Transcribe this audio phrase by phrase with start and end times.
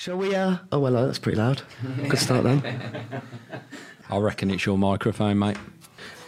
[0.00, 0.34] Shall we?
[0.34, 1.60] Uh, oh well, uh, that's pretty loud.
[2.08, 2.62] Good start then.
[4.08, 5.58] I reckon it's your microphone, mate.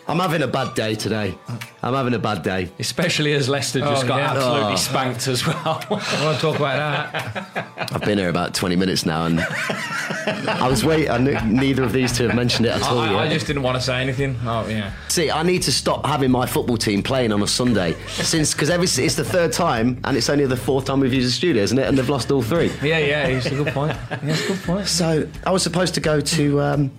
[0.08, 1.38] I'm having a bad day today.
[1.82, 2.70] I'm having a bad day.
[2.78, 4.30] Especially as Leicester just Oh, got yeah.
[4.32, 4.76] absolutely Oh.
[4.76, 5.56] spanked as well.
[5.90, 7.92] I want to talk about that.
[7.94, 11.08] I've been here about 20 minutes now, and I was waiting.
[11.10, 13.62] I knew neither of these two have mentioned it at all I, I just didn't
[13.62, 14.36] want to say anything.
[14.44, 14.92] Oh yeah.
[15.08, 18.70] See, I need to stop having my football team playing on a Sunday since because
[18.98, 21.78] it's the third time, and it's only the fourth time we've used the studio, isn't
[21.78, 21.86] it?
[21.86, 22.72] And they've lost all three.
[22.82, 23.26] Yeah, yeah.
[23.28, 23.96] It's a good point.
[24.10, 24.86] Yeah, it's a good point.
[24.88, 26.90] So I was supposed to go to um,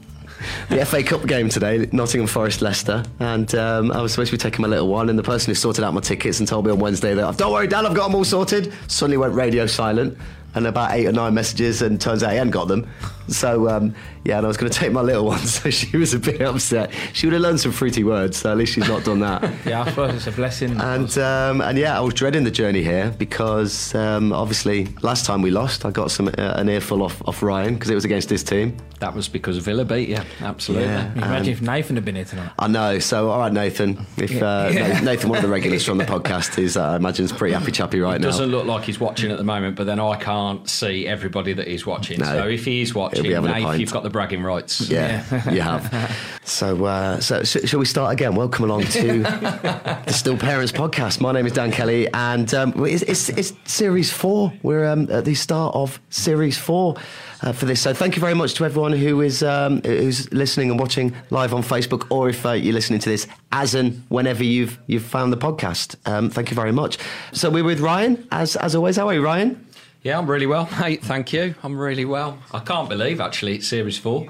[0.70, 4.42] the FA Cup game today, Nottingham Forest Leicester, and um, I was supposed to be
[4.42, 5.10] taking my little one.
[5.10, 7.52] And the person who sorted out my tickets and told me on Wednesday that don't
[7.52, 8.74] worry, Dan, I've got them all sorted.
[8.88, 10.18] Suddenly went radio silent,
[10.56, 12.90] and about eight or nine messages, and turns out he hadn't got them.
[13.28, 16.14] So um, yeah, and I was going to take my little one, so she was
[16.14, 16.92] a bit upset.
[17.14, 19.44] She would have learned some fruity words, so at least she's not done that.
[19.66, 20.80] Yeah, I suppose it's a blessing.
[20.80, 25.42] And um, and yeah, I was dreading the journey here because um, obviously last time
[25.42, 28.30] we lost, I got some uh, an earful off, off Ryan because it was against
[28.30, 28.76] his team.
[29.00, 30.20] that was because Villa beat you.
[30.42, 30.88] Absolutely.
[30.88, 31.08] Yeah.
[31.08, 32.52] Can you imagine if Nathan had been here tonight.
[32.60, 33.00] I know.
[33.00, 34.06] So all right, Nathan.
[34.18, 35.00] If uh, Yeah.
[35.04, 37.72] Nathan, one of the regulars from the podcast, is uh, I imagine is pretty happy
[37.72, 38.28] chappy right now.
[38.28, 41.68] Doesn't look like he's watching at the moment, but then I can't see everybody that
[41.68, 42.20] he's watching.
[42.20, 42.26] No.
[42.26, 43.80] So if he is watching, He'll be having a Nath, pint.
[43.80, 44.90] you've got the bragging rights.
[44.90, 46.16] Yeah, you have.
[46.46, 48.36] So, uh, so sh- shall we start again?
[48.36, 51.20] Welcome along to the Still Parents podcast.
[51.20, 54.54] My name is Dan Kelly, and um, it's, it's, it's series four.
[54.62, 56.96] We're um, at the start of series four.
[57.42, 60.70] Uh, for this, so thank you very much to everyone who is um, who's listening
[60.72, 64.46] and watching live on Facebook, or if uh, you're listening to this as and whenever
[64.46, 65.98] you've you've found the podcast.
[66.10, 66.98] Um, thank you very much.
[67.34, 68.96] So we're with Ryan, as as always.
[68.96, 69.66] How are you, Ryan?
[70.04, 71.02] Yeah, I'm really well, mate.
[71.04, 71.56] Thank you.
[71.64, 72.38] I'm really well.
[72.54, 74.28] I can't believe actually it's series four.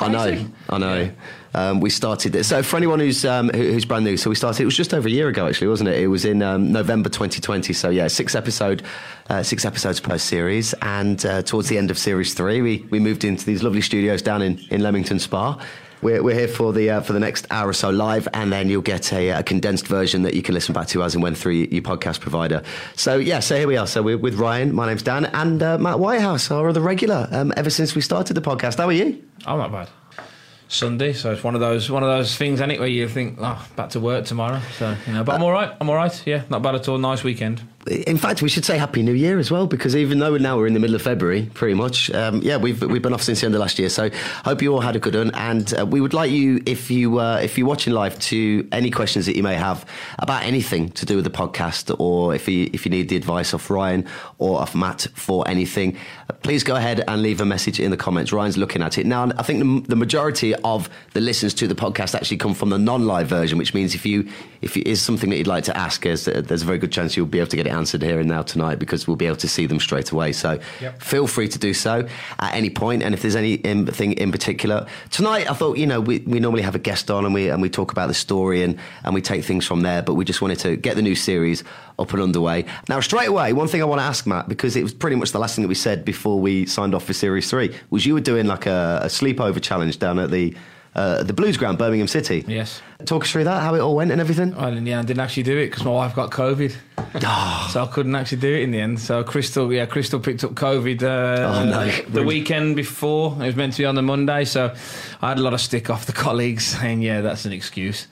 [0.00, 0.46] I know.
[0.68, 1.10] I know.
[1.54, 2.48] Um, we started this.
[2.48, 4.60] So for anyone who's um, who- who's brand new, so we started.
[4.62, 5.98] It was just over a year ago, actually, wasn't it?
[5.98, 7.72] It was in um, November 2020.
[7.72, 8.82] So yeah, six episode,
[9.30, 10.74] uh, six episodes per series.
[10.82, 14.20] And uh, towards the end of series three, we we moved into these lovely studios
[14.20, 15.58] down in in Leamington Spa.
[16.00, 18.68] We're, we're here for the uh, for the next hour or so live, and then
[18.68, 21.34] you'll get a, a condensed version that you can listen back to as and when
[21.34, 22.62] through your podcast provider.
[22.94, 23.86] So yeah, so here we are.
[23.86, 24.74] So we're with Ryan.
[24.74, 27.28] My name's Dan, and uh, Matt Whitehouse, our other regular.
[27.32, 29.22] Um, ever since we started the podcast, how are you?
[29.46, 29.88] I'm not bad.
[30.70, 32.60] Sunday, so it's one of those one of those things.
[32.60, 34.60] Anyway, you think, oh, back to work tomorrow.
[34.76, 35.74] So you know, but I'm all right.
[35.80, 36.22] I'm all right.
[36.26, 36.98] Yeah, not bad at all.
[36.98, 37.62] Nice weekend.
[37.90, 40.66] In fact, we should say Happy New Year as well, because even though now we're
[40.66, 43.46] in the middle of February, pretty much, um, yeah, we've we've been off since the
[43.46, 43.88] end of last year.
[43.88, 44.10] So
[44.44, 47.18] hope you all had a good one, and uh, we would like you, if you
[47.18, 49.86] uh, if you're watching live, to any questions that you may have
[50.18, 53.52] about anything to do with the podcast, or if you if you need the advice
[53.52, 54.06] of Ryan
[54.38, 55.96] or of Matt for anything,
[56.28, 58.32] uh, please go ahead and leave a message in the comments.
[58.32, 59.30] Ryan's looking at it now.
[59.38, 62.78] I think the, the majority of the listens to the podcast actually come from the
[62.78, 64.28] non-live version, which means if you
[64.60, 67.16] if it is something that you'd like to ask uh, there's a very good chance
[67.16, 69.36] you'll be able to get it answered here and now tonight because we'll be able
[69.36, 70.32] to see them straight away.
[70.32, 71.02] So Yep.
[71.02, 72.06] feel free to do so
[72.38, 73.02] at any point.
[73.02, 76.74] And if there's anything in particular tonight, I thought you know we, we normally have
[76.74, 79.44] a guest on and we and we talk about the story and and we take
[79.44, 80.02] things from there.
[80.02, 81.64] But we just wanted to get the new series
[81.98, 82.64] up and underway.
[82.88, 85.32] Now straight away, one thing I want to ask Matt because it was pretty much
[85.32, 88.14] the last thing that we said before we signed off for series three was you
[88.14, 90.54] were doing like a, a sleepover challenge down at the.
[90.94, 92.44] Uh, the Blues Ground, Birmingham City.
[92.48, 92.82] Yes.
[93.04, 94.52] Talk us through that, how it all went and everything.
[94.56, 96.74] Well, in the end, I didn't actually do it because my wife got COVID,
[97.22, 97.70] Ah.
[97.72, 98.98] so I couldn't actually do it in the end.
[98.98, 101.88] So Crystal, yeah, Crystal picked up COVID uh, Oh, no.
[102.08, 103.34] the weekend before.
[103.40, 104.74] It was meant to be on the Monday, so
[105.22, 108.08] I had a lot of stick off the colleagues saying, "Yeah, that's an excuse.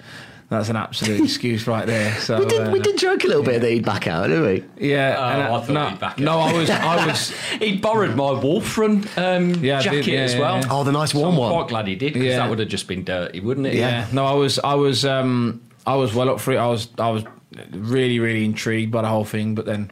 [0.49, 3.43] That's an absolute excuse right there." So we did, we uh, did joke a little
[3.43, 4.89] bit that he'd back out, didn't we?
[4.89, 6.39] Yeah, Oh, and I thought no, he'd back no.
[6.39, 7.31] I was, I was,
[7.61, 10.57] He borrowed my Wolf Run um, Yeah, jacket did, yeah, as well.
[10.61, 10.69] yeah.
[10.71, 11.53] Oh, the nice So warm I'm one.
[11.53, 12.39] quite glad he did because Yeah.
[12.39, 13.75] that would have just been dirty, wouldn't it?
[13.75, 13.89] Yeah.
[13.89, 14.07] yeah.
[14.13, 16.59] No, I was, I was, um, I was well up for it.
[16.59, 17.25] I was, I was
[17.73, 19.91] really, really intrigued by the whole thing, but then.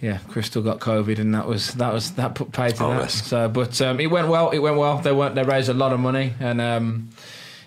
[0.00, 3.00] Yeah, Crystal got COVID, and that was that was that put paid to Oh, that.
[3.02, 3.24] yes.
[3.24, 4.50] So, but um, it went well.
[4.50, 4.98] It went well.
[4.98, 5.36] They went.
[5.36, 7.10] They raised a lot of money, and um,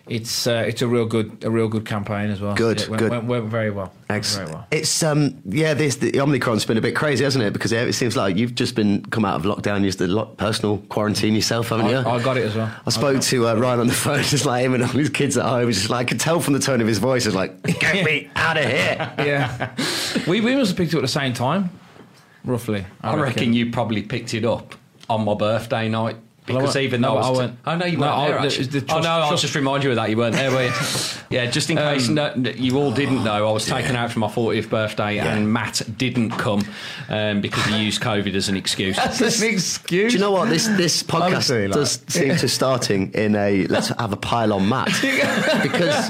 [0.09, 2.56] it's uh, it's a real good a real good campaign as well.
[2.56, 3.12] Good, it went, good.
[3.12, 3.94] Went, went very well.
[4.09, 4.52] Excellent.
[4.52, 4.68] Well.
[4.72, 7.53] It's um yeah, this the Omicron's been a bit crazy, hasn't it?
[7.53, 10.80] Because it seems like you've just been come out of lockdown, used a lot personal
[10.89, 11.98] quarantine yourself, haven't you?
[11.98, 12.74] I, I got it as well.
[12.86, 15.38] I spoke to uh, Ryan on the phone, just like him and all his kids
[15.38, 15.69] at home.
[15.69, 18.04] It's just like I could tell from the tone of his voice, it's like, "Get
[18.04, 19.75] me out of here!" yeah,
[20.28, 21.69] we we must have picked it up at the same time,
[22.44, 22.86] roughly.
[23.01, 24.75] I reckon you probably picked it up
[25.07, 26.18] on my birthday night.
[26.50, 28.07] Well, I Because went- even no, though I I was went- oh no, you No,
[28.07, 28.40] weren't I- there.
[28.40, 28.66] the- Actually.
[28.66, 30.10] the oh trust- no, I'll just remind you of that.
[30.10, 30.72] You weren't there, were you?
[31.30, 34.19] yeah, just in case Um, no, you all didn't know, I was taken out for
[34.19, 36.63] my 40th birthday, and Matt didn't come
[37.10, 38.96] um, because he used COVID as an excuse.
[38.98, 40.12] That's an excuse.
[40.12, 43.68] Do you know what this this podcast Honestly, like- does seem to starting in a
[43.68, 44.88] let's have a pile on Matt
[45.63, 46.10] because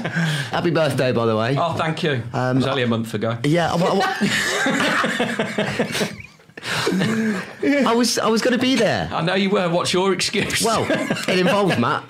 [0.50, 1.54] happy birthday by the way.
[1.58, 2.22] Oh, thank you.
[2.32, 3.36] Um, it was only a month ago.
[3.44, 4.16] Yeah, I, wa- I wa-
[6.62, 9.08] I was I was going to be there.
[9.12, 9.68] I know you were.
[9.68, 10.62] What's your excuse?
[10.64, 10.86] Well,
[11.28, 12.04] it involved Matt.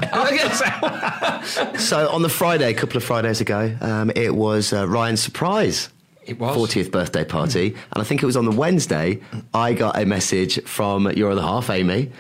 [1.81, 5.89] so on the Friday, a couple of Fridays ago, um, it was uh, Ryan's surprise.
[6.25, 6.57] It was.
[6.57, 7.69] 40th birthday party.
[7.93, 9.21] And I think it was on the Wednesday,
[9.55, 12.13] I got a message from your other half, Amy,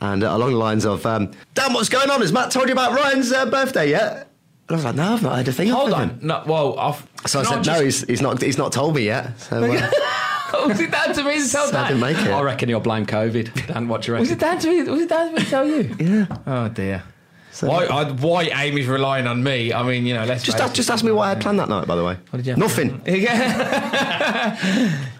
[0.00, 2.20] and uh, along the lines of, um, Dan, what's going on?
[2.20, 4.28] Has Matt told you about Ryan's uh, birthday yet?
[4.68, 5.68] And I was like, no, I've not heard a thing.
[5.68, 6.10] Hold on.
[6.10, 8.94] him." No, well, I've, So I said, just- no, he's, he's, not, he's not told
[8.96, 9.38] me yet.
[9.40, 9.90] So, uh,
[10.68, 11.86] was it down to me to tell so I Dan?
[11.88, 12.30] didn't make it.
[12.30, 13.66] I reckon you'll blame COVID.
[13.66, 14.82] Dan, what do you Was it down to me?
[14.90, 15.96] Was it down to me to tell you?
[15.98, 16.26] Yeah.
[16.46, 17.02] Oh dear.
[17.52, 17.84] So- why?
[17.86, 19.72] I, why Amy's relying on me?
[19.72, 21.70] I mean, you know, let's Just, ask, just ask me what I had planned that
[21.70, 22.18] night, by the way.
[22.30, 22.58] What did you have?
[22.58, 23.00] Nothing.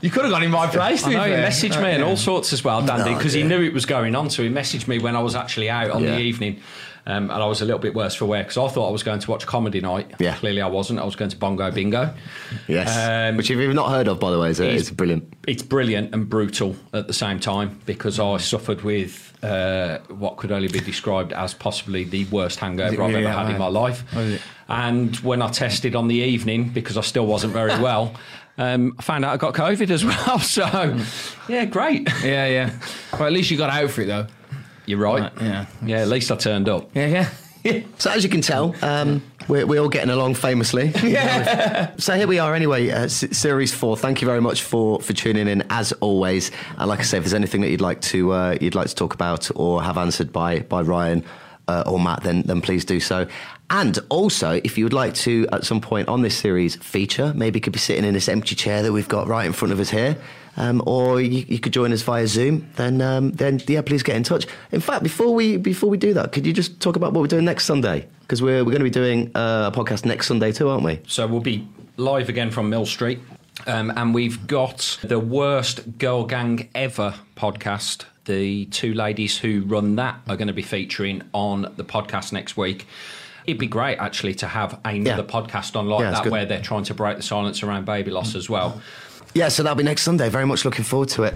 [0.02, 1.04] you could have gone in my place.
[1.06, 3.62] I know he messaged me and all sorts as well, Dandy, No, because he knew
[3.62, 4.28] it was going on.
[4.30, 6.10] So he messaged me when I was actually out on Yeah.
[6.16, 6.60] the evening.
[7.08, 9.04] Um, and I was a little bit worse for wear because I thought I was
[9.04, 10.10] going to watch comedy night.
[10.18, 10.34] Yeah.
[10.36, 10.98] Clearly, I wasn't.
[10.98, 12.12] I was going to Bongo Bingo.
[12.66, 12.96] Yes.
[13.30, 15.32] Um, Which, if you've not heard of, by the way, is, He's- is brilliant.
[15.46, 20.50] It's brilliant and brutal at the same time because I suffered with uh, what could
[20.50, 23.58] only be described as possibly the worst hangover it I've really ever that had in
[23.58, 24.02] my life.
[24.68, 28.14] And when I tested on the evening, because I still wasn't very well,
[28.58, 30.38] um, I found out I got COVID as well.
[30.46, 30.64] So,
[31.48, 32.08] yeah, great.
[32.24, 32.78] Yeah, yeah.
[33.12, 34.26] Well, at least you got out for it though.
[34.86, 35.22] You're right.
[35.22, 35.66] Right, yeah.
[35.84, 36.90] Yeah, at least I turned up.
[36.94, 37.28] Yeah, yeah.
[37.98, 40.92] So as you can tell, um, we're, we're all getting along famously.
[41.02, 41.92] Yeah.
[41.98, 43.96] so here we are anyway, uh, s- series four.
[43.96, 46.52] Thank you very much for, for tuning in as always.
[46.78, 48.94] And like I say, if there's anything that you'd like to uh, you'd like to
[48.94, 51.24] talk about or have answered by by Ryan
[51.66, 53.26] uh, or Matt, then then please do so.
[53.68, 57.58] And also, if you would like to at some point on this series feature, maybe
[57.58, 59.90] could be sitting in this empty chair that we've got right in front of us
[59.90, 60.16] here.
[60.58, 62.68] Um, or you, you could join us via Zoom.
[62.76, 64.46] Then, um, then yeah, please get in touch.
[64.72, 67.26] In fact, before we before we do that, could you just talk about what we're
[67.26, 68.06] doing next Sunday?
[68.22, 71.00] Because we're we're going to be doing uh, a podcast next Sunday too, aren't we?
[71.06, 73.20] So we'll be live again from Mill Street.
[73.66, 78.04] Um, and we've got the worst girl gang ever podcast.
[78.26, 82.56] The two ladies who run that are going to be featuring on the podcast next
[82.56, 82.86] week.
[83.46, 85.40] It'd be great actually to have another Yeah.
[85.40, 86.32] podcast on like Yeah, that good.
[86.32, 88.80] where they're trying to break the silence around baby loss as well.
[89.34, 90.28] Yeah, so that'll be next Sunday.
[90.28, 91.34] Very much looking forward to it.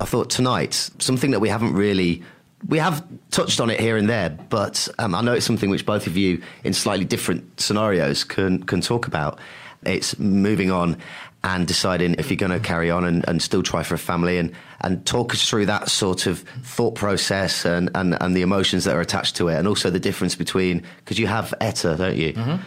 [0.00, 2.22] I thought tonight something that we haven't really.
[2.66, 5.84] We have touched on it here and there, but um, I know it's something which
[5.84, 9.38] both of you, in slightly different scenarios, can can talk about.
[9.84, 10.96] It's moving on
[11.44, 14.38] and deciding if you're going to carry on and, and still try for a family,
[14.38, 18.84] and and talk us through that sort of thought process and and, and the emotions
[18.84, 22.16] that are attached to it, and also the difference between because you have Etta, don't
[22.16, 22.32] you?
[22.32, 22.62] Mm-hmm.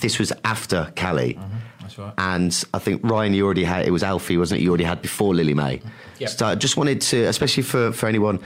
[0.00, 1.34] This was after Callie.
[1.34, 1.56] Mm-hmm.
[1.80, 2.14] That's right.
[2.18, 4.64] And I think Ryan, you already had it was Alfie, wasn't it?
[4.64, 5.80] You already had before Lily Mae.
[6.18, 6.30] Yep.
[6.30, 8.40] So I just wanted to, especially for for anyone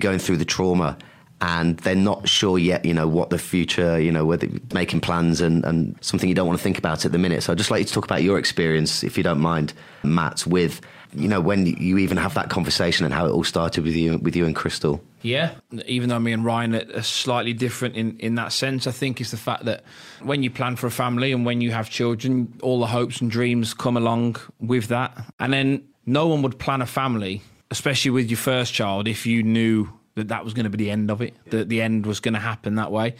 [0.00, 0.98] going through the trauma
[1.40, 5.40] and they're not sure yet, you know, what the future, you know, whether making plans
[5.40, 7.42] and, and something you don't want to think about at the minute.
[7.42, 9.72] So I'd just like you to talk about your experience, if you don't mind,
[10.02, 10.80] Matt, with
[11.16, 14.18] you know when you even have that conversation and how it all started with you
[14.18, 15.02] with you and Crystal.
[15.22, 15.52] Yeah,
[15.86, 19.30] even though me and Ryan are slightly different in, in that sense, I think it's
[19.30, 19.84] the fact that
[20.22, 23.30] when you plan for a family and when you have children, all the hopes and
[23.30, 25.16] dreams come along with that.
[25.40, 27.40] And then no one would plan a family,
[27.70, 30.90] especially with your first child, if you knew that that was going to be the
[30.90, 33.14] end of it, that the end was going to happen that way.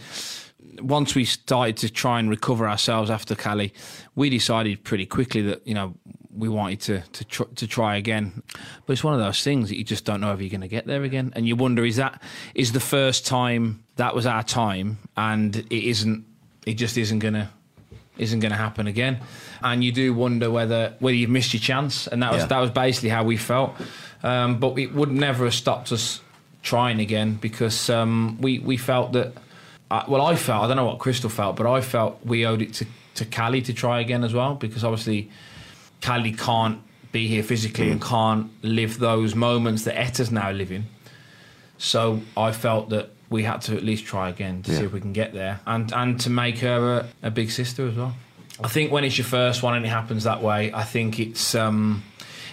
[0.80, 3.72] Once we started to try and recover ourselves after Callie,
[4.14, 5.94] we decided pretty quickly that, you know,
[6.36, 8.42] we wanted to to, tr- to try again.
[8.86, 10.68] But it's one of those things that you just don't know if you're going to
[10.68, 12.20] get there again, and you wonder is that
[12.54, 16.24] is the first time that was our time, and it isn't.
[16.66, 17.48] It just isn't going to
[18.16, 19.20] isn't going to happen again,
[19.62, 22.46] and you do wonder whether whether you've missed your chance, and that was Yeah.
[22.46, 23.74] that was basically how we felt.
[24.24, 26.20] Um, but it would never have stopped us
[26.64, 29.32] trying again because um, we we felt that.
[29.90, 32.62] Uh, well, I felt I don't know what Crystal felt, but I felt we owed
[32.62, 35.30] it to to Callie to try again as well because obviously.
[36.02, 36.80] Callie can't
[37.12, 40.84] be here physically and can't live those moments that Etta's now living.
[41.78, 45.00] So I felt that we had to at least try again to see if we
[45.00, 48.14] can get there and, and to make her a, a big sister as well.
[48.62, 51.54] I think when it's your first one and it happens that way, I think it's
[51.54, 52.02] um,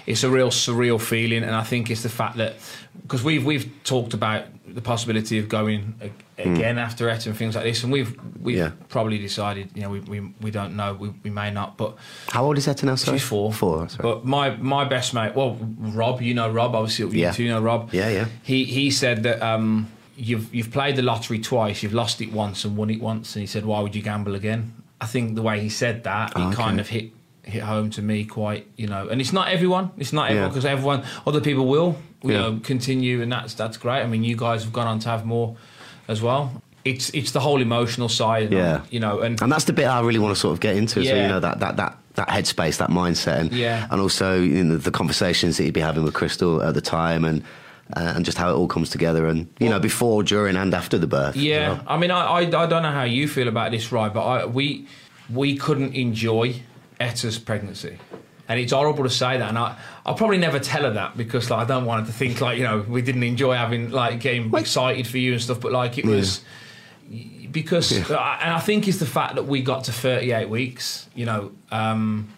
[0.05, 2.55] it's a real surreal feeling, and I think it's the fact that
[3.03, 7.55] because we've we've talked about the possibility of going a- again after Etta and things
[7.55, 8.71] like this, and we've we've Yeah.
[8.89, 11.95] probably decided, you know, we, we, we don't know, we, we may not, but
[12.29, 12.95] How old is Etta now?
[12.95, 13.17] Sorry?
[13.19, 13.51] She's four.
[13.53, 13.79] Four.
[13.81, 13.97] Right.
[14.01, 17.31] But my my best mate, well, Rob, you know Rob, obviously you Yeah.
[17.31, 17.93] two know Rob.
[17.93, 18.25] Yeah, yeah.
[18.43, 22.63] He he said that um, you've you've played the lottery twice, you've lost it once
[22.65, 24.73] and won it once, and he said, why would you gamble again?
[25.01, 27.11] I think the way he said that, Oh, it kind of hit
[27.51, 29.07] hit home to me quite, you know.
[29.09, 30.49] And it's not everyone, it's not everyone Yeah.
[30.49, 32.37] because everyone, other people will, you Yeah.
[32.41, 34.01] know, continue, and that's that's great.
[34.01, 35.55] I mean, you guys have gone on to have more
[36.07, 36.51] as well.
[36.83, 38.81] It's it's the whole emotional side, Yeah.
[38.89, 41.03] you know, and And that's the bit I really want to sort of get into.
[41.05, 43.87] So you know that that that that headspace, that mindset, and Yeah.
[43.91, 47.23] and also you know, the conversations that you'd be having with Crystal at the time,
[47.23, 47.43] and
[47.95, 50.97] uh, and just how it all comes together, and you know, before, during, and after
[50.97, 51.35] the birth.
[51.35, 51.81] Yeah, well.
[51.87, 54.11] I mean, I, I I don't know how you feel about this, right?
[54.13, 54.87] But I, we
[55.29, 56.55] we couldn't enjoy
[57.01, 57.97] Etta's pregnancy,
[58.47, 59.49] and it's horrible to say that.
[59.49, 62.17] And I I'll probably never tell her that because like I don't want her to
[62.17, 65.59] think like you know we didn't enjoy having like getting excited for you and stuff.
[65.59, 66.41] But like it was
[67.51, 71.07] because uh, and I think it's the fact that we got to 38 weeks.
[71.15, 72.29] You know, um,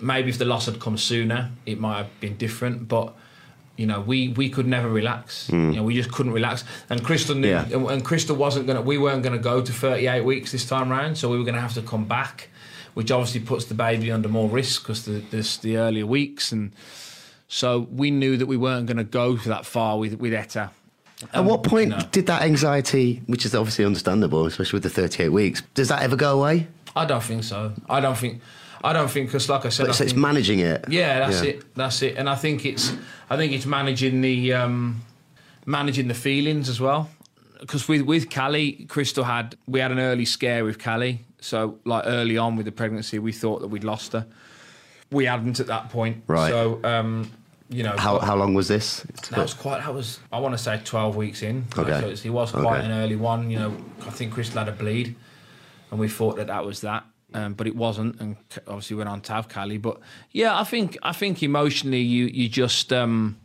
[0.00, 2.88] maybe if the loss had come sooner, it might have been different.
[2.88, 3.14] But
[3.76, 5.48] you know, we we could never relax.
[5.50, 6.64] You know, we just couldn't relax.
[6.88, 7.64] And Crystal knew, Yeah.
[7.72, 8.82] and, and Crystal wasn't gonna.
[8.82, 11.74] We weren't gonna go to 38 weeks this time round, so we were gonna have
[11.74, 12.48] to come back,
[12.94, 16.72] which obviously puts the baby under more risk because the this, the earlier weeks and.
[17.52, 20.70] So we knew that we weren't going to go that far with with Etta.
[21.32, 21.98] At what point no.
[22.12, 26.16] did that anxiety, which is obviously understandable, especially with the 38 weeks, does that ever
[26.16, 26.66] go away?
[26.96, 27.72] I don't think so.
[27.88, 28.40] I don't think.
[28.82, 30.86] I don't think because, like I said, I it's, it's think- managing it.
[30.88, 31.74] Yeah, that's it.
[31.74, 32.16] That's it.
[32.16, 32.92] And I think it's
[33.28, 35.02] I think it's managing the um,
[35.66, 37.10] managing the feelings as well.
[37.60, 41.20] Because with with Callie, Crystal had we had an early scare with Callie.
[41.40, 44.26] So like early on with the pregnancy, we thought that we'd lost her.
[45.10, 46.22] We hadn't at that point.
[46.26, 46.50] Right.
[46.50, 47.30] So um,
[47.68, 49.00] you know How, how long was this?
[49.30, 49.80] that was quite.
[49.80, 50.20] That was.
[50.32, 51.66] I want to say twelve weeks in.
[51.76, 52.00] Okay.
[52.00, 52.86] So it's, it was quite Okay.
[52.86, 53.50] an early one.
[53.50, 55.16] You know, I think Chris had a bleed,
[55.90, 57.04] and we thought that that was that,
[57.34, 59.78] um, but it wasn't, and obviously went on to have Callie.
[59.78, 60.00] But
[60.32, 62.92] yeah, I think I think emotionally, you you just.
[62.92, 63.38] Um,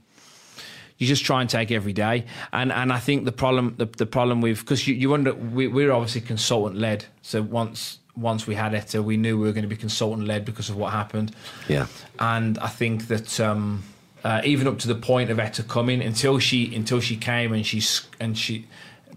[0.97, 4.05] you just try and take every day, and and I think the problem the, the
[4.05, 7.05] problem with because you, you wonder we, we're obviously consultant led.
[7.21, 10.45] So once once we had Etta, we knew we were going to be consultant led
[10.45, 11.35] because of what happened
[11.67, 11.87] Yeah.
[12.17, 13.83] and I think that um,
[14.23, 17.65] uh, even up to the point of Etta coming, until she until she came and
[17.65, 18.67] she's and she,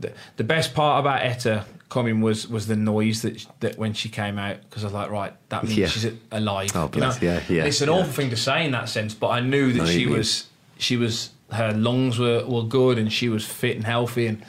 [0.00, 4.08] the, the best part about Etta coming was was the noise that that when she
[4.08, 5.86] came out because I was like right that means Yeah.
[5.86, 6.72] she's alive.
[6.74, 7.94] Oh, bless, yeah, yeah, It's an yeah.
[7.94, 10.48] awful thing to say in that sense, but I knew that No, she you was
[10.76, 14.44] she was her lungs were, were good and she was fit and healthy and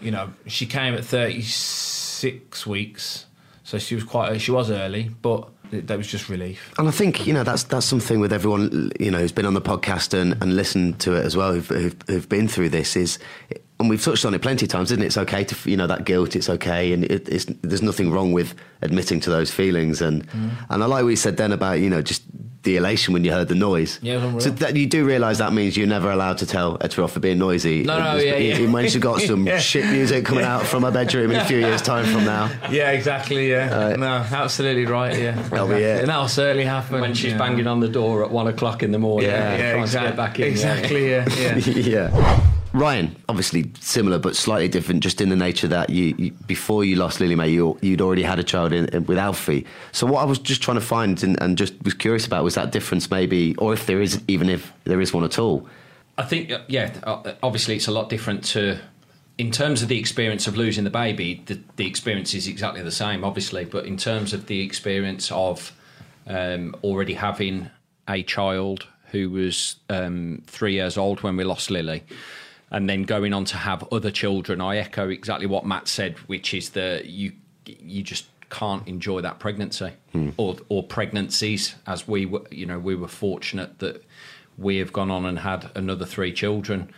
[0.00, 3.26] you know she came at thirty six weeks,
[3.64, 6.72] so she was quite she was early, but that was just relief.
[6.78, 9.54] And I think you know that's that's something with everyone you know who's been on
[9.54, 12.96] the podcast and, and listened to it as well, who've, who've, who've been through this
[12.96, 13.18] is,
[13.80, 15.06] and we've touched on it plenty of times, isn't it?
[15.06, 18.32] It's okay to you know that guilt, it's okay, and it, it's there's nothing wrong
[18.32, 20.50] with admitting to those feelings, and Mm.
[20.70, 22.22] and I like what you said then about you know just
[22.64, 24.00] the elation when you heard the noise.
[24.02, 24.40] Yeah, it was unreal.
[24.40, 27.20] so that you do realise that means you're never allowed to tell Etta off for
[27.20, 27.84] being noisy.
[27.84, 28.54] No, no, It's- yeah, yeah.
[28.56, 29.58] even when she's got some Yeah.
[29.60, 32.50] shit music coming out from her bedroom in a few years' time from now.
[32.70, 33.48] Yeah, exactly.
[33.50, 35.16] Yeah, no, absolutely right.
[35.16, 36.00] Yeah, That'll be it.
[36.00, 37.38] And that'll certainly happen when she's yeah.
[37.38, 39.56] banging on the door at one o'clock in the morning, Yeah.
[39.56, 40.10] Yeah, trying exactly.
[40.10, 40.44] to get back in.
[40.44, 40.50] yeah.
[40.50, 41.10] exactly.
[41.10, 42.40] Yeah, yeah.
[42.78, 46.94] Ryan, obviously similar but slightly different, just in the nature that you, you before you
[46.94, 49.66] lost Lily Mae, you, you'd already had a child in, in- with Alfie.
[49.90, 52.54] So what I was just trying to find and, and just was curious about was
[52.54, 55.68] that difference, maybe, or if there is, even if there is one at all.
[56.16, 58.78] I think, uh, yeah, uh, obviously it's a lot different to,
[59.38, 62.92] in terms of the experience of losing the baby, the, the experience is exactly the
[62.92, 65.72] same, obviously, but in terms of the experience of
[66.28, 67.70] um, already having
[68.08, 72.04] a child who was um, three years old when we lost Lily.
[72.70, 76.52] And then going on to have other children, I echo exactly what Matt said, which
[76.52, 77.32] is that you
[77.66, 80.30] you just can't enjoy that pregnancy hmm.
[80.36, 81.74] or or pregnancies.
[81.86, 84.04] As we were, you know, we were fortunate that
[84.58, 86.92] we have gone on and had another three children.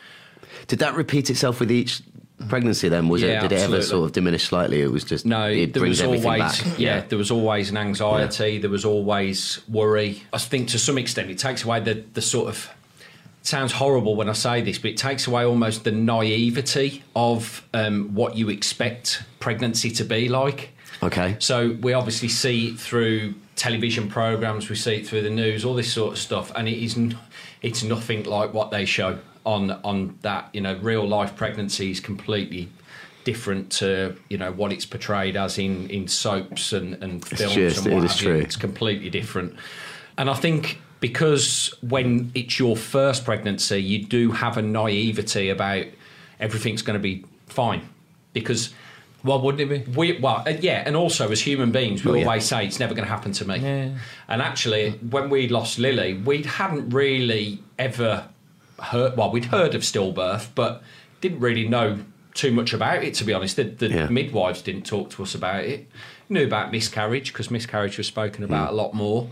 [0.67, 2.03] Did that repeat itself with each
[2.49, 3.09] pregnancy then?
[3.09, 4.81] Was Yeah, it, did it ever sort of diminish slightly?
[4.81, 6.79] It was just, No, it there was always back.
[6.79, 8.59] yeah, there was always an anxiety.
[8.59, 10.23] There was always worry.
[10.33, 12.71] I think to some extent it takes away the the sort of.
[13.43, 18.15] Sounds horrible when I say this, but it takes away almost the naivety of um,
[18.15, 20.71] what you expect pregnancy to be like.
[21.03, 21.37] Okay.
[21.39, 25.75] So we obviously see it through television programs, we see it through the news, all
[25.75, 27.19] this sort of stuff, and it is n-
[27.63, 30.51] it's nothing like what they show on on that.
[30.53, 32.69] You know, real life pregnancy is completely
[33.25, 37.87] different to you know what it's portrayed as in in soaps and and films just-
[37.87, 38.37] and it is true.
[38.37, 39.55] It's completely different,
[40.19, 40.79] and I think.
[41.01, 45.87] Because when it's your first pregnancy, you do have a naivety about
[46.39, 47.89] everything's going to be fine.
[48.35, 48.73] Because
[49.25, 49.93] well, wouldn't it be?
[49.93, 52.27] we well, uh, yeah, and also as human beings, we Well, yeah.
[52.27, 53.57] always say it's never going to happen to me.
[53.59, 53.91] Yeah.
[54.29, 58.29] And actually, when we lost Lily, we hadn't really ever
[58.81, 59.17] heard.
[59.17, 60.83] Well, we'd heard of stillbirth, but
[61.21, 61.99] didn't really know
[62.35, 63.15] too much about it.
[63.15, 64.09] To be honest, the, the Yeah.
[64.09, 65.89] midwives didn't talk to us about it.
[66.29, 68.75] Knew about miscarriage because miscarriage was spoken about Hmm.
[68.75, 69.29] a lot more.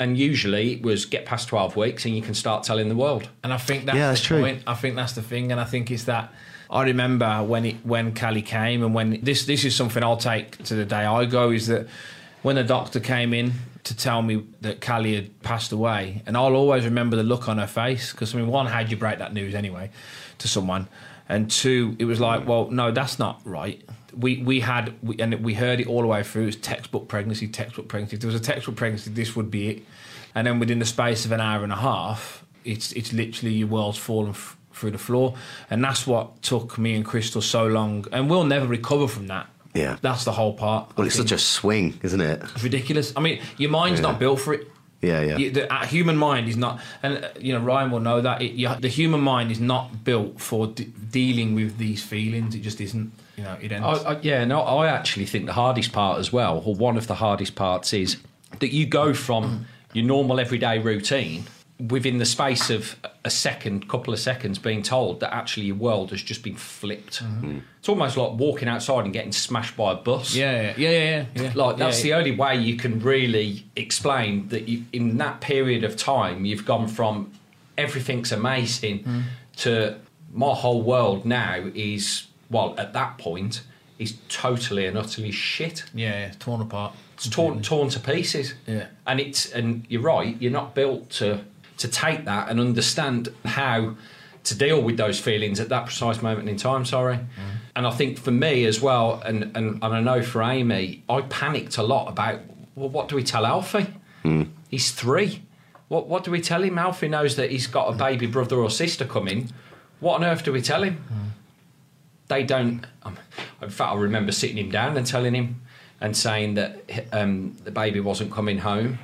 [0.00, 3.28] And usually it was get past twelve weeks and you can start telling the world.
[3.42, 4.40] And I think that's, Yeah, that's the true.
[4.42, 4.62] point.
[4.66, 6.32] I think that's the thing, and I think it's that.
[6.70, 10.62] I remember when it when Callie came, and when this this is something I'll take
[10.64, 11.86] to the day I go is that
[12.42, 13.52] when the doctor came in
[13.84, 17.58] to tell me that Callie had passed away, and I'll always remember the look on
[17.58, 19.90] her face because I mean, one, how'd you break that news anyway
[20.38, 20.86] to someone,
[21.28, 23.82] and two, it was like, well, no, that's not right.
[24.16, 26.42] We we had we, and we heard it all the way through.
[26.44, 28.16] It was textbook pregnancy, textbook pregnancy.
[28.16, 29.82] If there was a textbook pregnancy, this would be it.
[30.34, 33.68] And then within the space of an hour and a half, it's it's literally your
[33.68, 35.34] world's fallen f- through the floor,
[35.70, 39.46] and that's what took me and Crystal so long, and we'll never recover from that.
[39.74, 39.96] Yeah.
[40.00, 40.96] that's the whole part.
[40.96, 41.28] Well, I it's think.
[41.28, 42.42] such a swing, isn't it?
[42.42, 43.12] It's ridiculous.
[43.16, 44.66] I mean, your mind's not built for it.
[45.00, 45.36] Yeah, yeah.
[45.36, 48.42] You- the uh, human mind is not, and uh, you know Ryan will know that
[48.42, 52.54] it, you, the human mind is not built for de- dealing with these feelings.
[52.54, 53.12] It just isn't.
[53.36, 53.86] You know, it ends.
[54.04, 57.06] I, I, yeah, no, I actually think the hardest part as well, or one of
[57.06, 58.16] the hardest parts, is
[58.58, 61.44] that you go from your normal everyday routine
[61.78, 66.10] within the space of a second, couple of seconds, being told that actually your world
[66.10, 67.22] has just been flipped.
[67.78, 70.34] It's almost like walking outside and getting smashed by a bus.
[70.34, 71.24] yeah, yeah, yeah, yeah.
[71.44, 71.52] yeah.
[71.54, 75.84] Like that's yeah, the only way you can really explain that you, in that period
[75.84, 77.30] of time you've gone from
[77.76, 79.22] everything's amazing Mm.
[79.58, 79.98] to
[80.32, 83.62] my whole world now is well at that point
[83.98, 85.84] is totally and utterly shit.
[85.94, 86.92] yeah, yeah, torn apart.
[87.14, 88.54] It's torn torn to pieces.
[88.66, 88.86] Yeah.
[89.06, 91.44] And it's and you're right, you're not built to
[91.78, 93.94] to take that and understand how
[94.44, 97.16] to deal with those feelings at that precise moment in time, sorry.
[97.16, 97.26] Mm.
[97.76, 101.22] And I think for me as well, and, and, and I know for Amy, I
[101.22, 102.40] panicked a lot about
[102.74, 103.86] well, what do we tell Alfie?
[104.68, 105.42] He's three.
[105.88, 106.78] What what do we tell him?
[106.78, 109.50] Alfie knows that he's got a baby brother or sister coming.
[110.00, 111.02] What on earth do we tell him?
[112.28, 112.86] They don't.
[113.02, 113.18] Um,
[113.62, 115.62] in fact, I remember sitting him down and telling him
[116.00, 116.78] and saying that
[117.12, 118.98] um, the baby wasn't coming home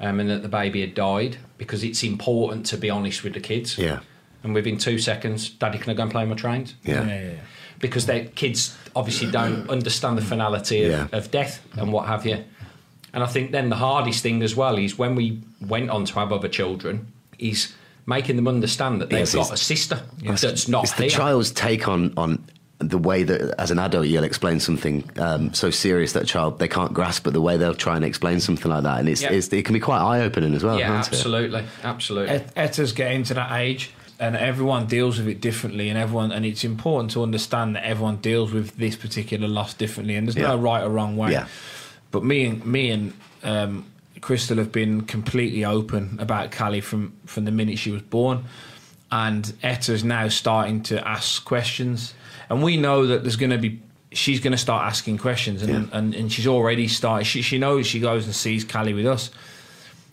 [0.00, 3.40] um, and that the baby had died because it's important to be honest with the
[3.40, 3.78] kids.
[3.78, 4.00] Yeah.
[4.42, 6.74] And within two seconds, Daddy, can I go and play on my trains?
[6.82, 7.06] Yeah.
[7.06, 7.30] yeah, yeah.
[7.30, 7.40] yeah.
[7.78, 11.18] Because their kids obviously don't understand the finality of, Yeah.
[11.18, 12.42] of death and what have you.
[13.14, 16.14] And I think then the hardest thing as well is when we went on to
[16.14, 17.06] have other children,
[17.38, 17.72] is
[18.06, 21.10] making them understand that they've Yes, got a sister that's not it's the here.
[21.10, 22.42] child's take on on
[22.82, 26.58] the way that as an adult you'll explain something um, so serious that a child
[26.58, 29.22] they can't grasp but the way they'll try and explain something like that and it's,
[29.22, 29.32] Yeah.
[29.32, 31.12] it's it can be quite eye-opening as well yeah, can't it?
[31.12, 32.34] absolutely, absolutely.
[32.34, 33.90] Et- Etta's getting to that age,
[34.20, 38.16] and everyone deals with it differently, and everyone, and it's important to understand that everyone
[38.16, 40.48] deals with this particular loss differently, and there's Yeah.
[40.48, 41.32] no right or wrong way.
[41.32, 41.46] Yeah.
[42.12, 43.84] But me and me and um,
[44.20, 48.44] Crystal have been completely open about Callie from from the minute she was born,
[49.10, 52.14] and Etta is now starting to ask questions,
[52.52, 53.80] and we know that there's going to be.
[54.14, 55.98] She's going to start asking questions, and, Yeah.
[55.98, 57.24] and, and she's already started.
[57.24, 59.30] She she knows she goes and sees Callie with us,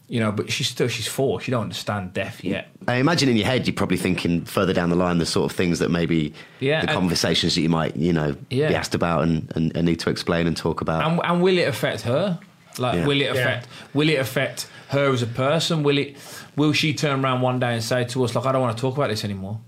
[0.07, 1.41] you know, but she's still she's four.
[1.41, 2.69] She don't understand death yet.
[2.87, 5.57] I imagine in your head you're probably thinking further down the line the sort of
[5.57, 8.69] things that maybe Yeah, the conversations that you might you know Yeah.
[8.69, 11.57] be asked about and, and, and need to explain and talk about And, and will
[11.57, 12.39] it affect her?
[12.77, 13.05] Like, Yeah.
[13.05, 13.67] will it affect?
[13.93, 15.83] Will it affect her as a person?
[15.83, 16.15] Will it?
[16.55, 18.81] Will she turn around one day and say to us, "Like, I don't want to
[18.81, 19.59] talk about this anymore"?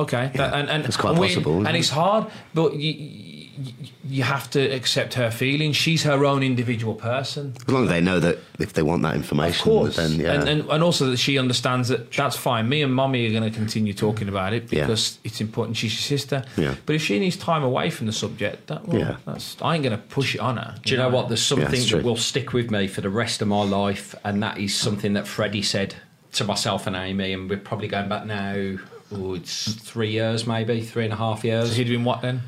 [0.00, 1.80] Okay, that, and and That's quite and possible, isn't and it?
[1.80, 3.72] it's hard, but you, you,
[4.04, 5.76] you have to accept her feelings.
[5.76, 7.52] She's her own individual person.
[7.60, 10.32] as long as they know that if they want that information Of course, then yeah
[10.32, 12.68] and, and and also that she understands that that's fine.
[12.68, 14.86] Me and Mummy are going to continue talking about it Yeah.
[14.86, 15.76] because it's important.
[15.76, 16.44] She's your sister.
[16.56, 16.74] Yeah.
[16.86, 19.16] But if she needs time away from the subject, that well, Yeah.
[19.26, 20.74] that's I ain't going to push it on her.
[20.82, 21.28] Do you know what?
[21.28, 24.42] There's something it's that will stick with me for the rest of my life, and
[24.42, 25.94] that is something that Freddie said
[26.32, 28.76] to myself and Amy, and we're probably going back now.
[29.12, 31.74] Oh, it's three years, maybe three and a half So years.
[31.76, 32.42] he'd been what then?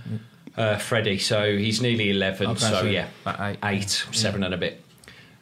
[0.57, 2.48] Uh, Freddie, so he's nearly eleven.
[2.48, 3.09] Okay, so so yeah,
[3.64, 3.90] eight.
[4.12, 4.85] seven and a bit.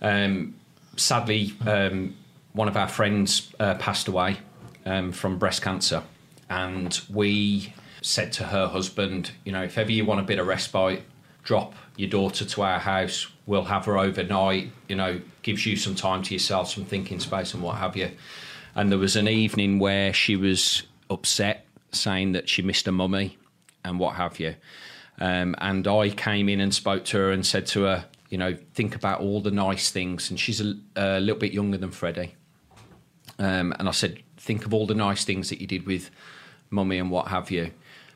[0.01, 0.55] Um,
[0.97, 2.15] sadly, um,
[2.53, 4.39] one of our friends uh, passed away
[4.87, 6.03] um, from breast cancer,
[6.49, 10.47] and we said to her husband, you know, if ever you want a bit of
[10.47, 11.03] respite,
[11.43, 13.27] drop your daughter to our house.
[13.47, 14.71] We'll have her overnight.
[14.89, 18.11] You know, gives you some time to yourself, some thinking space, and what have you.
[18.77, 23.37] And there was an evening where she was upset, saying that she missed her mummy
[23.85, 24.55] and what have you.
[25.19, 28.57] Um, and I came in and spoke to her and said to her, you know,
[28.75, 30.31] think about all the nice things.
[30.31, 32.35] And she's a, a little bit younger than Freddie.
[33.39, 36.11] Um, and I said, think of all the nice things that you did with
[36.71, 37.73] mummy and what have you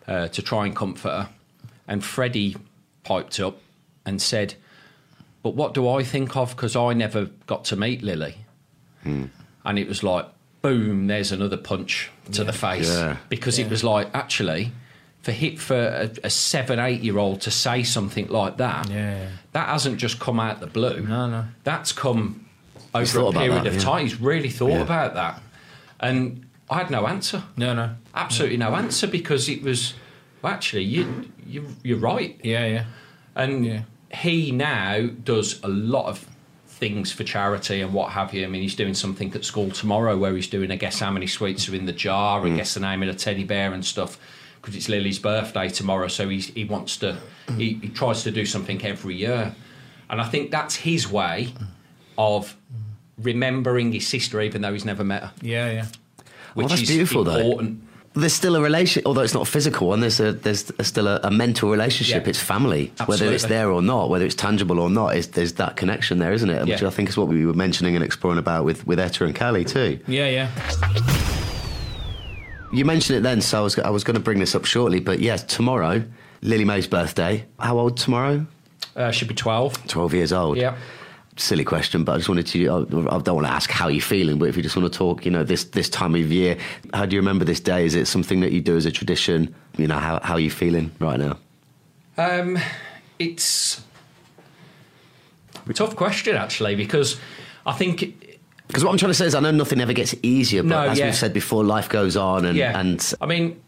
[0.07, 1.28] uh, to try and comfort her.
[1.88, 2.57] And Freddie
[3.02, 3.59] piped up
[4.07, 4.54] and said,
[5.42, 6.57] but what do I think of?
[6.57, 8.37] Because I never got to meet Lily.
[9.66, 10.26] And it was like,
[10.64, 12.88] boom, there's another punch to the face.
[12.88, 13.18] Yeah.
[13.29, 14.72] Because it was like, actually,
[15.20, 19.29] for hit for a, a seven, eight year old to say something like that, Yeah.
[19.53, 21.03] that hasn't just come out the blue.
[21.03, 21.44] No, no.
[21.64, 22.46] That's come
[22.94, 23.81] over a period that, of yeah.
[23.81, 24.03] time.
[24.07, 24.81] He's really thought Yeah.
[24.81, 25.42] about that.
[26.00, 27.42] And I had no answer.
[27.59, 27.96] No, no.
[28.14, 29.92] Absolutely no answer because it was,
[30.40, 32.40] well, actually, you, you, you're right.
[32.42, 32.85] Yeah, yeah.
[33.37, 33.83] And Yeah.
[34.14, 36.27] he now does a lot of
[36.74, 38.44] things for charity and what have you.
[38.44, 41.26] I mean, he's doing something at school tomorrow where he's doing a guess how many
[41.26, 42.46] sweets are in the jar hmm.
[42.46, 44.18] and guess the name of the teddy bear and stuff
[44.60, 46.08] because it's Lily's birthday tomorrow.
[46.08, 47.18] So he's, he wants to,
[47.56, 49.54] he, he tries to do something every year.
[50.10, 51.52] And I think that's his way
[52.18, 52.56] of
[53.18, 55.87] remembering his sister, even though he's never met her, Yeah, yeah.
[56.54, 57.76] which that's is beautiful, though.
[58.16, 59.98] There's still a relationship, although it's not physical one.
[60.00, 62.22] There's a there's a, still a, a mental relationship.
[62.22, 62.29] Yeah.
[62.31, 65.16] It's family, whether it's there or not, whether it's tangible or not.
[65.16, 66.61] Is there's that connection there, isn't it?
[66.66, 66.87] Which Yeah.
[66.87, 69.64] I think is what we were mentioning and exploring about with with Etta and Callie
[69.64, 69.98] too.
[70.07, 70.50] Yeah, yeah.
[72.72, 75.00] You mentioned it then, so I was I was going to bring this up shortly,
[75.00, 76.05] but yes, tomorrow,
[76.40, 77.44] Lily Mae's birthday.
[77.59, 78.46] How old tomorrow?
[78.96, 79.88] Uh, should be 12.
[79.88, 80.57] Twelve years old.
[80.57, 80.77] Yeah.
[81.36, 82.68] Silly question, but I just wanted to.
[82.68, 82.76] I
[83.16, 85.24] I don't want to ask how you're feeling, but if you just want to talk,
[85.24, 86.56] you know, this this time of year,
[86.92, 87.84] how do you remember this day?
[87.84, 89.52] Is it something that you do as a tradition?
[89.76, 91.36] You know, how how are you feeling right now?
[92.16, 92.56] Um,
[93.18, 93.82] it's
[95.68, 97.18] a tough question actually because
[97.66, 100.62] I think Because what I'm trying to say is, I know nothing ever gets easier,
[100.62, 101.06] but No, as yeah.
[101.06, 102.78] we've said before, life goes on, and yeah.
[102.78, 103.60] and I mean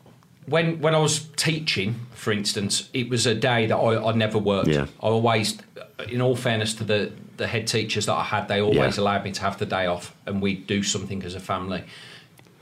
[0.47, 4.39] when when I was teaching, for instance, it was a day that I, I never
[4.39, 4.69] worked.
[4.69, 4.87] Yeah.
[5.03, 5.59] I always,
[6.09, 9.03] in all fairness to the the head teachers that I had, they always Yeah.
[9.03, 11.85] allowed me to have the day off, and we'd do something as a family.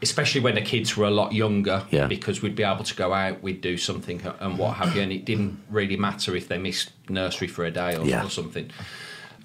[0.03, 2.07] Especially when the kids were a lot younger, Yeah.
[2.07, 5.13] because we'd be able to go out, we'd do something and what have you, and
[5.13, 8.25] it didn't really matter if they missed nursery for a day or, Yeah.
[8.25, 8.71] or something.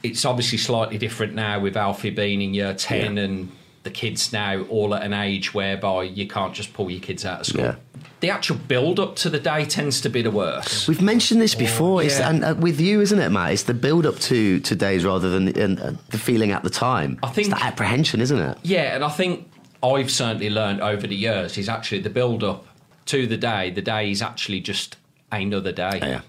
[0.04, 3.24] It's obviously slightly different now with Alfie being in year 10 Yeah.
[3.24, 3.52] and
[3.84, 7.42] the kids now all at an age whereby you can't just pull your kids out
[7.42, 7.62] of school.
[7.62, 7.76] Yeah.
[8.20, 10.90] The actual build up to the day tends to be the worst.
[10.90, 12.30] We've mentioned this before, yeah.
[12.30, 13.54] and uh, with you, isn't it, Matt?
[13.54, 16.70] It's the build up to to days rather than and, uh, the feeling at the
[16.70, 17.20] time.
[17.24, 18.58] I think- it's that apprehension, isn't it?
[18.64, 19.50] Yeah, and I think
[19.82, 22.66] I've certainly learned over the years is actually the build up
[23.06, 23.72] to the day.
[23.72, 24.98] The day is actually just
[25.32, 26.00] another day.
[26.02, 26.22] Yeah.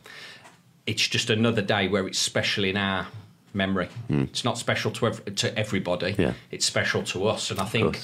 [0.87, 3.09] It's just another day where it's special in our
[3.53, 3.89] memory.
[4.09, 4.23] Hmm.
[4.25, 6.15] It's not special to ev- to everybody.
[6.19, 6.33] Yeah.
[6.51, 8.01] It's special to us, and I think.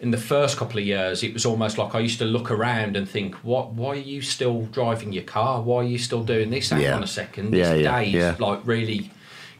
[0.00, 2.96] In the first couple of years, it was almost like I used to look around
[2.96, 3.72] and think, "What?
[3.72, 5.62] Why are you still driving your car?
[5.62, 6.70] Why are you still doing this?
[6.70, 6.96] Hang Yeah.
[6.96, 7.54] on a second.
[7.54, 8.34] Yeah, yeah, day yeah.
[8.38, 9.10] like really,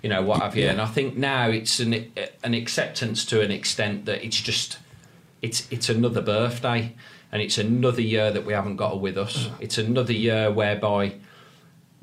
[0.02, 0.72] you know, what have you?" Yeah.
[0.72, 4.78] And I think now it's an an acceptance to an extent that it's just
[5.40, 6.92] it's it's another birthday
[7.32, 9.46] and it's another year that we haven't got her with us.
[9.46, 9.52] Mm.
[9.60, 11.12] It's another year whereby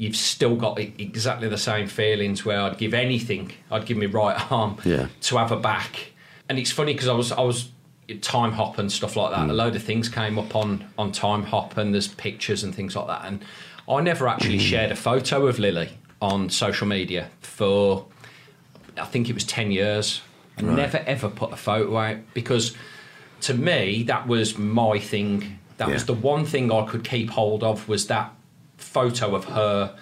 [0.02, 4.52] you've still got exactly the same feelings where I'd give anything, I'd give my right
[4.52, 5.10] arm Yeah.
[5.22, 6.14] to have her back.
[6.50, 7.70] And it's funny because I was I was
[8.10, 9.42] Timehop and stuff like that.
[9.42, 9.52] Mm.
[9.52, 13.06] A load of things came up on on Timehop and there's pictures and things like
[13.06, 13.26] that.
[13.26, 13.46] And
[13.88, 14.66] I never actually mm-hmm.
[14.66, 18.08] shared a photo of Lily on social media for
[18.98, 20.22] I think it was 10 years.
[20.58, 22.76] I never ever put a photo out because
[23.42, 25.60] to me that was my thing.
[25.78, 28.34] That was the one thing I could keep hold of was that
[28.84, 29.96] photo of her.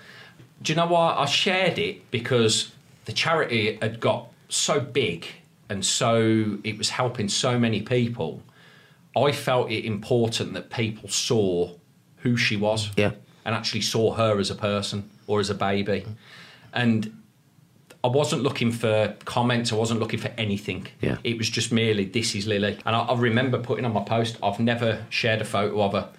[0.61, 2.09] Do you know why I shared it?
[2.11, 2.71] Because
[3.05, 5.27] the charity had got so big
[5.69, 8.41] and so it was helping so many people.
[9.15, 11.71] I felt it important that people saw
[12.17, 13.11] who she was Yeah.
[13.45, 16.05] and actually saw her as a person or as a baby.
[16.73, 17.15] And
[18.03, 19.71] I wasn't looking for comments.
[19.71, 20.87] I wasn't looking for anything.
[21.01, 21.17] Yeah.
[21.23, 22.77] It was just merely, this is Lily.
[22.85, 26.09] And I, I remember putting on my post, I've never shared a photo of her,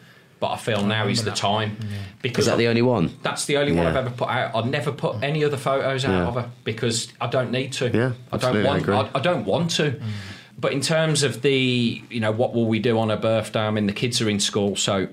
[0.40, 1.76] but I feel now is the time.
[2.22, 3.14] Because Is that I- the only one?
[3.22, 4.54] that's the only one I've ever put out.
[4.54, 5.22] I'd never put mm.
[5.22, 6.26] any other photos out Yeah.
[6.26, 7.86] of her because I don't need to.
[7.86, 9.10] Yeah, I don't absolutely, I want.
[9.14, 9.92] I, I don't want to.
[9.92, 10.02] Mm.
[10.58, 13.60] But in terms of the, you know, what will we do on her birthday?
[13.60, 15.08] I mean, the kids are in school, so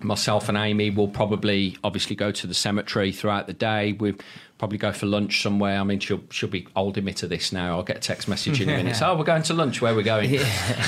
[0.00, 3.92] myself and Amy will probably, obviously, go to the cemetery throughout the day.
[3.92, 4.14] We
[4.64, 5.78] probably go for lunch somewhere.
[5.78, 7.76] I mean, she'll she'll be holding me to this now.
[7.76, 8.96] I'll get a text message in a minute.
[8.96, 9.82] So, oh, we're going to lunch.
[9.82, 10.36] Where we're we going?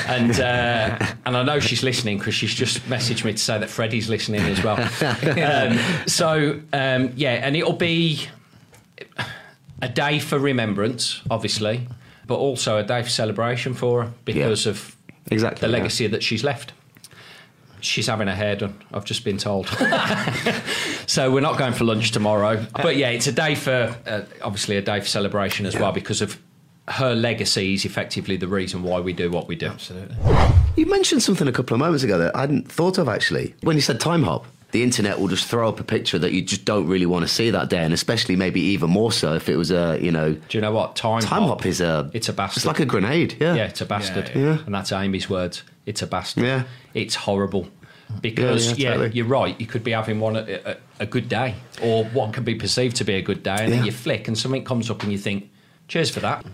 [0.08, 3.68] And uh, and I know she's listening because she's just messaged me to say that
[3.68, 4.76] Freddie's listening as well.
[4.80, 8.26] um, so um, yeah, and it'll be
[9.82, 11.86] a day for remembrance, obviously,
[12.26, 14.70] but also a day for celebration for her because Yeah.
[14.70, 14.96] of
[15.30, 15.60] Exactly.
[15.60, 15.78] the yeah.
[15.78, 16.72] legacy that she's left.
[17.86, 18.74] She's having her hair done.
[18.92, 19.68] I've just been told.
[21.06, 22.64] so we're not going for lunch tomorrow.
[22.82, 25.82] But yeah, it's a day for uh, obviously a day for celebration as Yeah.
[25.82, 26.38] well because of
[26.88, 29.66] her legacy is effectively the reason why we do what we do.
[29.66, 30.16] Absolutely.
[30.76, 33.54] You mentioned something a couple of moments ago that I hadn't thought of actually.
[33.62, 36.64] When you said Timehop, the internet will just throw up a picture that you just
[36.64, 39.56] don't really want to see that day, and especially maybe even more so if it
[39.56, 41.22] was a, you know, Do you know what time?
[41.22, 42.58] Timehop is a, It's a bastard.
[42.58, 43.36] It's like a grenade.
[43.40, 43.54] Yeah.
[43.54, 44.30] Yeah, it's a bastard.
[44.34, 44.58] Yeah, yeah.
[44.66, 45.62] And that's Amy's words.
[45.86, 46.44] It's a bastard.
[46.44, 46.64] Yeah.
[46.94, 47.68] It's horrible.
[48.20, 49.16] Because, Yeah, yeah, yeah, totally.
[49.16, 49.60] you're right.
[49.60, 52.96] You could be having one a, a, a good day or what can be perceived
[52.96, 55.18] to be a good day, and then you flick and something comes up and you
[55.18, 55.50] think,
[55.88, 56.44] cheers for that.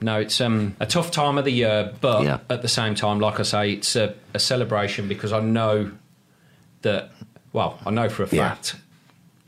[0.00, 2.38] No, it's um, a tough time of the year, but Yeah.
[2.50, 5.90] at the same time, like I say, it's a, a celebration because I know
[6.82, 7.10] that,
[7.52, 8.50] well, I know for a Yeah.
[8.50, 8.76] fact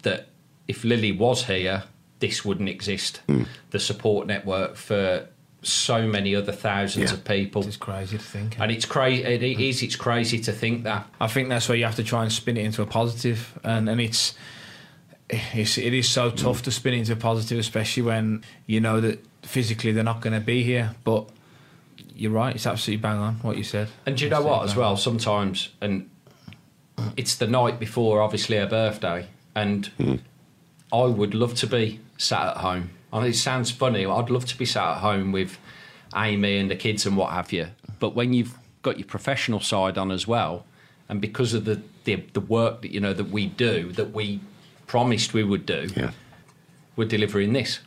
[0.02, 0.28] that
[0.66, 1.84] if Lily was here,
[2.20, 3.20] this wouldn't exist.
[3.28, 3.44] Hmm.
[3.70, 5.26] The support network for
[5.62, 7.16] so many other thousands Yeah.
[7.16, 7.66] of people.
[7.66, 8.58] It's crazy to think.
[8.58, 8.74] And eh?
[8.74, 9.22] it's crazy.
[9.22, 9.82] It is.
[9.82, 11.06] It's crazy to think that.
[11.20, 13.88] I think that's where you have to try and spin it into a positive, and
[13.88, 14.34] and it's.
[15.52, 19.24] It's, it is so tough to spin into a positive, especially when you know that
[19.42, 20.96] physically they're not going to be here.
[21.04, 21.28] But
[22.16, 23.90] you're right; it's absolutely bang on what you said.
[24.06, 24.96] And do you know what, as well?
[24.96, 26.10] Sometimes, and
[27.16, 30.16] it's the night before, obviously, her birthday, and hmm.
[30.92, 32.90] I would love to be sat at home.
[33.12, 34.06] I mean, it sounds funny.
[34.06, 35.58] I'd love to be sat at home with
[36.14, 37.68] Amy and the kids and what have you.
[37.98, 40.64] But when you've got your professional side on as well,
[41.08, 44.40] and because of the the, the work that you know that we do, that we
[44.86, 46.10] promised we would do, Yeah.
[46.96, 47.80] we're delivering this.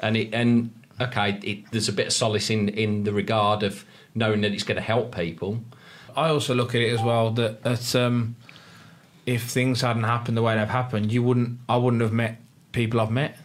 [0.00, 3.84] And it and okay, it, there's a bit of solace in in the regard of
[4.14, 5.62] knowing that it's going to help people.
[6.16, 8.36] I also look at it as well that, that um,
[9.26, 11.58] if things hadn't happened the way they've happened, you wouldn't.
[11.68, 12.38] I wouldn't have met
[12.72, 13.36] people I've met.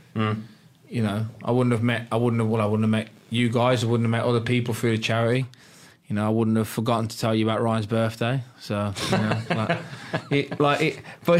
[0.92, 2.08] You know, I wouldn't have met.
[2.12, 2.50] I wouldn't have.
[2.50, 3.84] Well, I wouldn't have met you guys.
[3.84, 5.46] I wouldn't have met other people through the charity.
[6.10, 8.44] You know, I wouldn't have forgotten to tell you about Ryan's birthday.
[8.60, 9.78] So, you know, like,
[10.30, 11.40] it, like it, but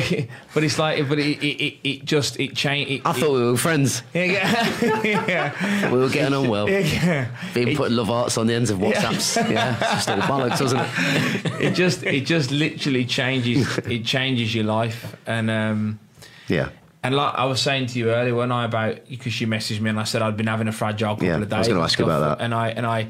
[0.54, 3.06] but it's like, but it, it, it, it just it changed.
[3.06, 4.02] I thought we were friends.
[4.14, 4.24] yeah,
[4.82, 6.70] yeah, yeah, We were getting on well.
[6.70, 7.28] yeah.
[7.54, 9.52] Being putting love hearts on the ends of WhatsApps.
[9.52, 11.62] Yeah, it's just all bollocks, doesn't it?
[11.62, 16.00] it just it just literally changes it changes your life and um
[16.48, 16.70] Yeah.
[17.04, 19.90] And like I was saying to you earlier when I about because you messaged me
[19.90, 21.98] and I said I'd been having a fragile couple Yeah, of I was gonna ask
[21.98, 22.44] you about that.
[22.44, 23.08] And I and I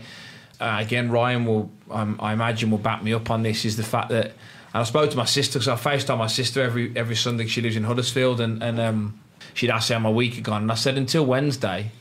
[0.60, 3.84] uh, again Ryan will um, I imagine will back me up on this is the
[3.84, 4.28] fact that
[4.74, 7.48] and I spoke to my sister because I FaceTime my sister every every Sunday.
[7.48, 9.20] She lives in Huddersfield and and um,
[9.54, 11.92] she'd asked how my week had gone and I said until Wednesday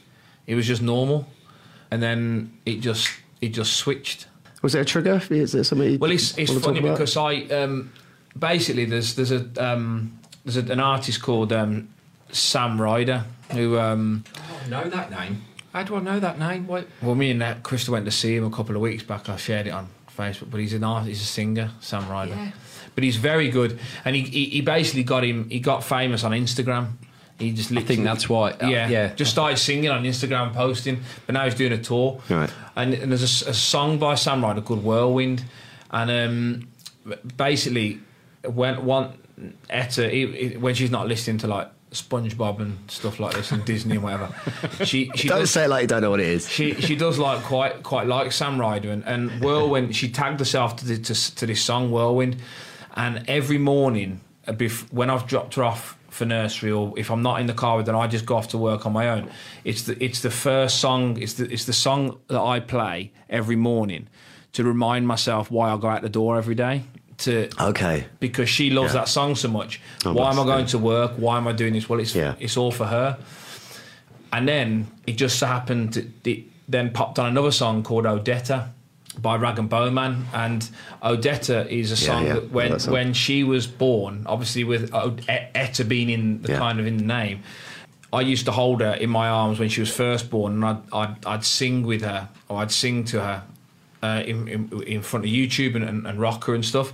[0.47, 1.27] it was just normal
[1.91, 4.27] and then it just it just switched.
[4.63, 5.21] Was it a trigger?
[5.31, 5.99] Is there something?
[5.99, 7.93] Well, it's it's funny because I um,
[8.39, 11.89] basically there's there's a um, there's a, an artist called um,
[12.31, 14.25] Sam Ryder who um,
[14.65, 15.45] I know that name.
[15.73, 16.67] How do I know that name?
[16.67, 16.87] What?
[17.03, 19.29] well me and uh, Crystal went to see him a couple of weeks back.
[19.29, 22.35] I shared it on Facebook, but he's an artist, he's a singer, Sam Ryder.
[22.35, 22.51] Yeah.
[22.95, 26.33] But he's very good, and he, he he basically got him he got famous on
[26.33, 26.93] Instagram.
[27.39, 28.51] He just I think that's why.
[28.51, 29.15] uh, yeah, yeah.
[29.15, 32.21] Just started singing on Instagram, posting, but now he's doing a tour.
[32.29, 32.53] Right.
[32.77, 35.45] And, and there's a song by Sam Ryder called Whirlwind,
[35.91, 38.01] and um, basically,
[38.45, 39.15] when one
[39.69, 43.65] Etta, he, he- when she's not listening to like SpongeBob and stuff like this and
[43.65, 44.29] Disney and whatever,
[44.85, 46.49] she she Don't does, say it like you don't know what it is.
[46.49, 49.95] she she does like quite quite like Sam Ryder and, and Whirlwind.
[49.97, 52.37] She tagged herself to, the, to to this song Whirlwind,
[52.95, 54.55] and every morning uh,
[54.93, 57.87] when I've dropped her off for nursery or if I'm not in the car with
[57.87, 59.31] her, I just go off to work on my own.
[59.65, 61.21] It's the it's the first song.
[61.21, 64.09] It's the it's the song that I play every morning
[64.53, 66.83] to remind myself why I go out the door every day.
[67.21, 68.07] To Okay.
[68.19, 69.01] because she loves Yeah.
[69.01, 69.81] that song so much.
[70.07, 70.67] Oh, Why am I going yeah.
[70.67, 71.13] to work?
[71.17, 71.89] Why am I doing this?
[71.89, 72.35] Well, it's Yeah.
[72.41, 73.19] it's all for her.
[74.33, 78.69] And then it just so happened it then popped on another song called Odetta
[79.21, 80.69] by Rag'n'Bone Man, and
[81.03, 82.93] Odetta is a song yeah, that when that song.
[82.95, 86.59] when she was born, obviously with Etta being in the Yeah.
[86.59, 87.43] kind of in the name.
[88.13, 90.79] I used to hold her in my arms when she was first born, and I'd,
[90.93, 93.43] I'd, I'd sing with her, or I'd sing to her
[94.03, 96.93] uh, in, in in front of YouTube and, and, and Rocker and stuff.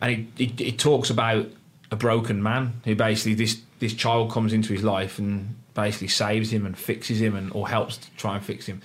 [0.00, 1.46] And it, it, talks about
[1.90, 6.52] a broken man who basically this this child comes into his life and basically saves
[6.52, 8.80] him and fixes him and or helps to try and fix him.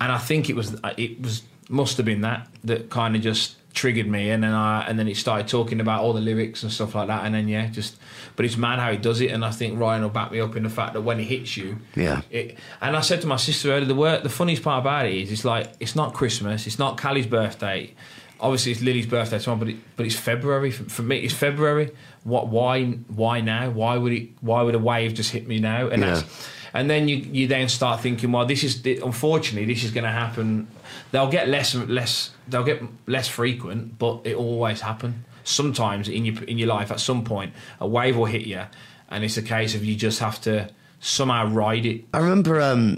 [0.00, 3.56] And I think it was it was must have been that that kind of just
[3.76, 6.72] triggered me and then I and then it started talking about all the lyrics and
[6.72, 7.96] stuff like that and then yeah just
[8.34, 10.56] but it's mad how he does it and I think Ryan will back me up
[10.56, 12.22] in the fact that when it hits you Yeah.
[12.30, 15.14] it, and I said to my sister earlier, the word, the funniest part about it
[15.14, 17.92] is, it's like it's not Christmas, it's not Callie's birthday.
[18.40, 21.18] Obviously, it's Lily's birthday tomorrow, but it, but it's February for, for me.
[21.20, 21.90] It's February.
[22.24, 22.48] What?
[22.48, 22.84] Why?
[23.08, 23.70] Why now?
[23.70, 24.28] Why would it?
[24.42, 25.88] Why would a wave just hit me now?
[25.88, 26.14] And Yeah.
[26.16, 30.04] that's, and then you you then start thinking, well, this is unfortunately this is going
[30.04, 30.66] to happen.
[31.12, 32.30] They'll get less and less.
[32.48, 35.24] They'll get less frequent, but it always happen.
[35.44, 38.62] Sometimes in your in your life, at some point, a wave will hit you,
[39.10, 42.96] and it's a case of you just have to somehow ride it I remember um.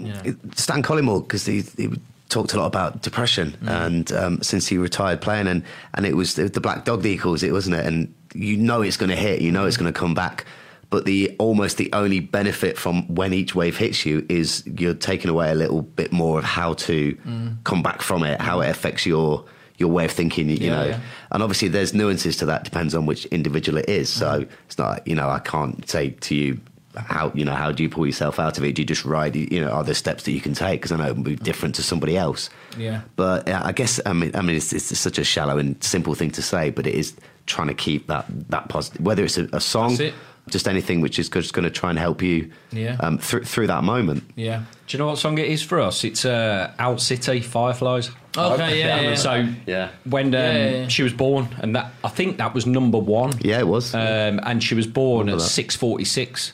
[0.55, 1.89] Stan Collymore because he, he
[2.29, 3.85] talked a lot about depression Mm.
[3.85, 7.09] and um, since he retired playing and, and it was the, the black dog that
[7.09, 9.75] he calls it wasn't it and you know it's going to hit you know it's
[9.77, 10.45] going to come back
[10.89, 15.29] but the almost the only benefit from when each wave hits you is you're taking
[15.29, 17.63] away a little bit more of how to Mm.
[17.63, 19.45] come back from it how it affects your
[19.77, 20.99] your way of thinking you Yeah, know yeah.
[21.31, 25.07] and obviously there's nuances to that depends on which individual it is so it's not
[25.07, 26.59] you know i can't say to you
[26.95, 29.35] how you know how do you pull yourself out of it do you just ride
[29.35, 31.35] you know are there steps that you can take because i know it will be
[31.35, 33.01] different to somebody else Yeah.
[33.15, 36.15] but uh, i guess i mean i mean it's, it's such a shallow and simple
[36.15, 37.13] thing to say but it is
[37.45, 40.13] trying to keep that that positive whether it's a, a song That's it.
[40.49, 42.97] Just anything which is just going to try and help you Yeah.
[42.99, 44.23] um, through through that moment.
[44.35, 44.63] Yeah.
[44.87, 46.03] Do you know what song it is for us?
[46.03, 48.09] It's uh, Owl City Fireflies.
[48.37, 49.15] Okay, yeah, yeah.
[49.15, 49.89] So Yeah.
[50.05, 50.87] when um, Yeah, yeah, yeah.
[50.87, 53.33] she was born, and that I think that was number one.
[53.41, 53.93] Yeah, it was.
[53.93, 56.53] Um, and she was born Remember at six forty six,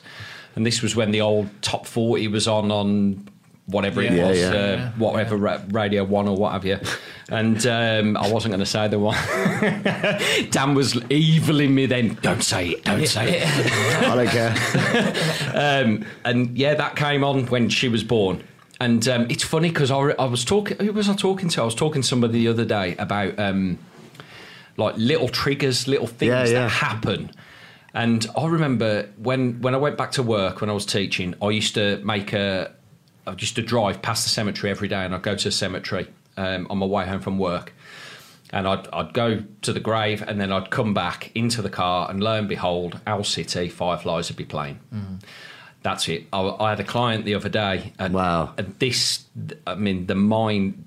[0.54, 3.26] and this was when the old top forty was on on
[3.66, 4.48] whatever it was, yeah.
[4.48, 4.90] uh, Yeah.
[4.96, 6.78] whatever ra- Radio One or what have you.
[7.28, 9.16] And um, I wasn't going to say the one.
[10.50, 12.14] Dan was eviling me then.
[12.22, 12.84] Don't say it.
[12.84, 14.02] Don't say it.
[14.06, 14.54] I don't care.
[15.56, 18.44] Um, and yeah, that came on when she was born.
[18.78, 20.76] And um, it's funny because I, I was talking.
[20.78, 21.62] Who was I talking to?
[21.62, 23.78] I was talking to somebody the other day about um,
[24.76, 26.52] like little triggers, little things Yeah, yeah.
[26.64, 27.30] that happen.
[27.94, 31.48] And I remember when when I went back to work when I was teaching, I
[31.50, 32.72] used to make a.
[33.26, 36.06] I used to drive past the cemetery every day, and I'd go to the cemetery
[36.36, 37.72] um, on my way home from work.
[38.52, 42.08] And I'd, I'd go to the grave, and then I'd come back into the car,
[42.08, 44.78] and lo and behold, Owl City Fireflies would be playing.
[45.82, 46.26] That's it.
[46.32, 48.54] I, I had a client the other day, and, Wow.
[48.56, 49.24] and this,
[49.66, 50.84] I mean, the mind.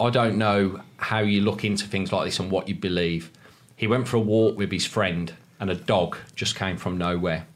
[0.00, 3.32] I don't know how you look into things like this and what you believe.
[3.74, 7.46] He went for a walk with his friend, and a dog just came from nowhere,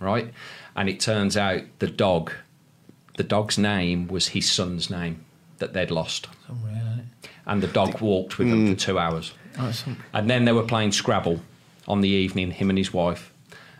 [0.00, 0.32] right?
[0.76, 2.32] And it turns out the dog,
[3.16, 5.24] the dog's name was his son's name
[5.58, 6.28] that they'd lost,
[7.46, 8.78] and the dog walked with them for mm.
[8.78, 9.32] two hours.
[10.12, 11.40] And then they were playing Scrabble
[11.86, 13.32] on the evening, him and his wife,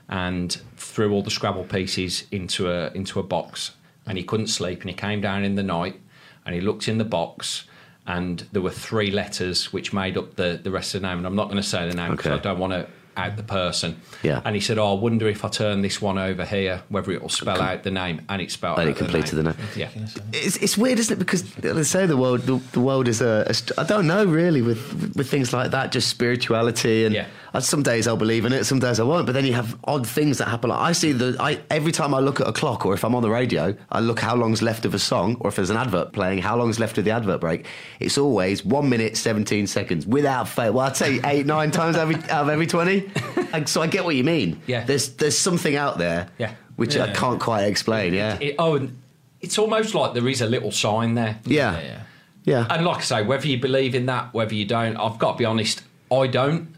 [0.08, 3.72] and threw all the Scrabble pieces into a into a box.
[4.06, 5.98] And he couldn't sleep, and he came down in the night,
[6.44, 7.64] and he looked in the box,
[8.06, 11.18] and there were three letters which made up the the rest of the name.
[11.18, 12.38] And I'm not going to say the name because Okay.
[12.38, 12.86] I don't want to
[13.16, 14.00] out the person.
[14.22, 14.40] Yeah.
[14.44, 17.22] And he said, "Oh, I wonder if I turn this one over here, whether it
[17.22, 19.54] will spell out the name." And it spelled And out it completed the name.
[19.76, 19.88] Yeah.
[20.32, 21.18] It's, it's weird, isn't it?
[21.18, 24.62] Because they say the world the, the world is a, a I don't know really
[24.62, 27.26] with with things like that, just spirituality and Yeah.
[27.54, 29.26] Uh, some days I'll believe in it, some days I won't.
[29.26, 30.70] But then you have odd things that happen.
[30.70, 33.14] Like I see the I every time I look at a clock or if I'm
[33.14, 35.76] on the radio, I look how long's left of a song or if there's an
[35.76, 37.66] advert playing, how long's left of the advert break.
[38.00, 40.72] It's always one minute seventeen seconds without fail.
[40.72, 43.10] Well, I'd say eight nine times every out of every twenty.
[43.66, 44.60] So I get what you mean.
[44.66, 44.82] Yeah.
[44.82, 46.28] There's there's something out there.
[46.38, 46.54] Yeah.
[46.74, 48.12] Which I can't quite explain.
[48.12, 48.36] Yeah.
[48.40, 49.00] It, oh, and
[49.40, 51.38] it's almost like there is a little sign there.
[51.44, 51.80] Yeah.
[51.80, 52.00] Yeah.
[52.44, 52.66] Yeah.
[52.68, 55.38] And like I say, whether you believe in that, whether you don't, I've got to
[55.38, 56.74] be honest, I don't.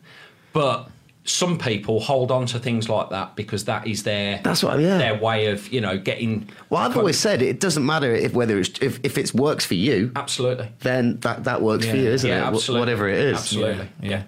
[0.56, 0.88] But
[1.24, 4.96] some people hold on to things like that because that is their That's what- yeah.
[4.96, 6.48] their way of you know getting.
[6.70, 9.74] Well, I've always said it doesn't matter if whether it's if, if it works for
[9.74, 10.68] you, absolutely.
[10.80, 12.54] then that, that works for you, isn't Yeah, it?
[12.54, 12.80] Absolutely.
[12.80, 13.36] Whatever it is.
[13.38, 13.88] Absolutely.
[14.00, 14.22] Yeah.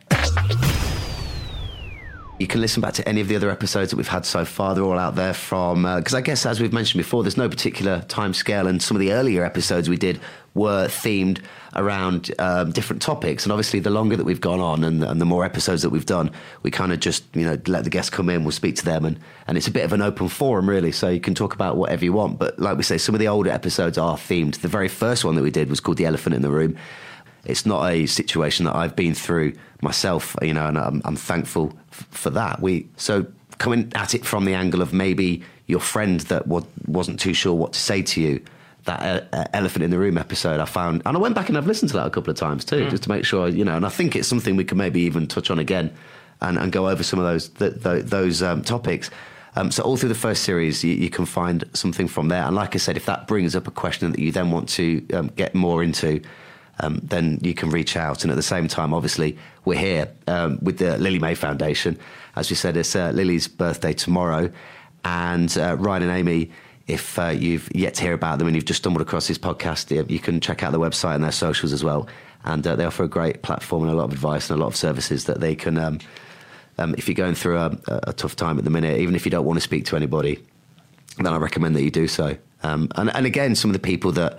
[2.39, 4.73] You can listen back to any of the other episodes that we've had so far.
[4.73, 8.03] They're all out there from because I guess as we've mentioned before, there's no particular
[8.03, 10.21] time scale, and some of the earlier episodes we did
[10.55, 11.41] were themed
[11.75, 13.45] around um, different topics.
[13.45, 16.07] And obviously, the longer that we've gone on and, and the more episodes that we've
[16.07, 16.31] done,
[16.63, 19.05] we kind of just you know let the guests come in, we'll speak to them,
[19.05, 20.93] and and it's a bit of an open forum really.
[20.93, 22.39] So you can talk about whatever you want.
[22.39, 24.61] But like we say, some of the older episodes are themed.
[24.61, 26.77] The very first one that we did was called "The Elephant in the Room."
[27.45, 31.73] it's not a situation that I've been through myself, you know, and I'm, I'm thankful
[32.11, 32.61] for that.
[32.61, 33.27] We so
[33.59, 37.53] coming at it from the angle of maybe your friend that wa- wasn't too sure
[37.55, 38.41] what to say to you.
[38.85, 41.59] That uh, uh, elephant in the room episode I found, and I went back and
[41.59, 43.77] I've listened to that a couple of times too, just to make sure, you know.
[43.77, 45.93] And I think it's something we can maybe even touch on again,
[46.41, 49.11] and, and go over some of those th- th- those um, topics.
[49.57, 52.45] Um, so all through the first series, you, you can find something from there.
[52.45, 55.05] And like I said, if that brings up a question that you then want to
[55.13, 56.23] um, get more into,
[56.81, 58.23] um, then you can reach out.
[58.23, 61.99] And at the same time, obviously, we're here um, with the Lily Mae Foundation.
[62.37, 64.51] As we said, it's uh, Lily's birthday tomorrow.
[65.05, 66.51] And uh, Ryan and Amy,
[66.87, 69.91] if uh, you've yet to hear about them and you've just stumbled across this podcast,
[70.11, 72.09] you- can check out their website and their socials as well.
[72.45, 74.69] And uh, they offer a great platform and a lot of advice and a lot
[74.69, 75.77] of services that they can.
[75.77, 75.99] Um,
[76.79, 79.31] um, if you're going through a, a tough time at the minute, even if you
[79.31, 80.39] don't want to speak to anybody,
[81.17, 82.37] then I recommend that you do so.
[82.63, 84.39] Um, and, and again, some of the people that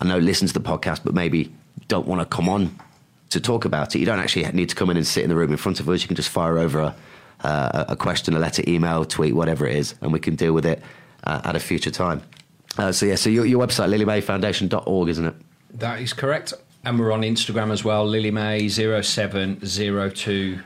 [0.00, 1.52] I know listen to the podcast, but maybe
[1.88, 2.78] don't want to come on
[3.30, 5.36] to talk about it, you don't actually need to come in and sit in the
[5.36, 6.02] room in front of us.
[6.02, 6.94] You can just fire over a,
[7.46, 10.66] uh, a question, a letter, email, tweet, whatever it is, and we can deal with
[10.66, 10.82] it
[11.24, 12.22] uh, at a future time.
[12.78, 15.34] Uh, so, yeah, so your, your website, lilymaefoundation.org, isn't it?
[15.74, 16.52] That is correct.
[16.84, 20.62] And we're on Instagram as well, LilyMae0702.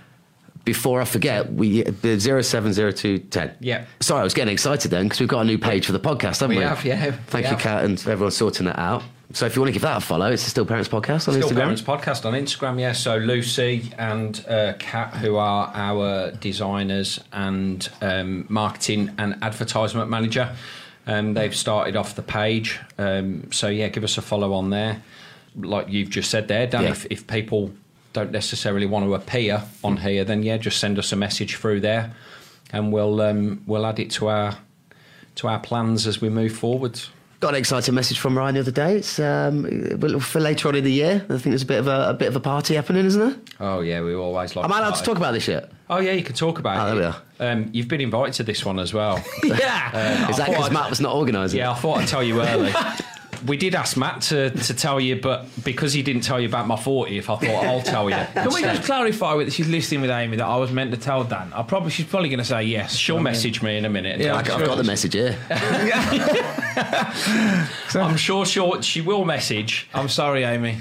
[0.65, 3.55] Before I forget, we the zero seven zero two ten.
[3.61, 3.85] Yeah.
[4.01, 6.41] Sorry, I was getting excited then because we've got a new page for the podcast,
[6.41, 6.59] haven't we?
[6.59, 7.11] We have, yeah.
[7.27, 7.61] Thank you, have.
[7.61, 9.03] Kat, and everyone sorting that out.
[9.33, 11.35] So if you want to give that a follow, it's the Still Parents Podcast on
[11.35, 11.47] Still Instagram.
[11.47, 12.93] Still Parents Podcast on Instagram, yeah.
[12.93, 20.55] So Lucy and uh, Kat, who are our designers and um, marketing and advertisement manager,
[21.07, 22.79] um, they've started off the page.
[22.99, 25.03] Um, so yeah, give us a follow on there.
[25.57, 26.85] Like you've just said there, Dan.
[26.85, 26.91] Yeah.
[26.91, 27.73] If, if people
[28.13, 31.81] don't necessarily want to appear on here, then yeah, just send us a message through
[31.81, 32.13] there.
[32.73, 34.59] and we'll um, we'll add it to our
[35.37, 37.11] to our plans as we move forwards.
[37.45, 38.97] I got an exciting message from Ryan the other day.
[38.97, 39.65] It's um,
[40.21, 41.17] for later on in the year.
[41.29, 43.39] I think there's a bit of a, a bit of a party happening, isn't there?
[43.61, 44.65] Oh yeah, we always like.
[44.65, 45.71] Am I allowed to talk about this yet?
[45.91, 47.01] Oh yeah, you can talk about Oh, it.
[47.03, 49.23] there we Um, you've been invited to this one as well.
[49.45, 50.31] yeah.
[50.31, 51.59] Is that I thought because Matt was not organising?
[51.59, 52.73] yeah, I thought I'd tell you early.
[53.47, 56.67] we did ask Matt to, to tell you, but because he didn't tell you about
[56.67, 58.17] my 40th, I thought I'll tell you.
[58.35, 61.25] Can we just clarify with she's listening with Amy that I was meant to tell
[61.25, 61.53] Dan?
[61.53, 62.95] I probably she's probably going to say yes.
[62.97, 64.21] She'll I mean- message me in a minute.
[64.21, 65.37] Yeah, I- I've got the message here.
[67.95, 69.89] I'm sure she'll, she will message.
[69.95, 70.79] I'm sorry, Amy.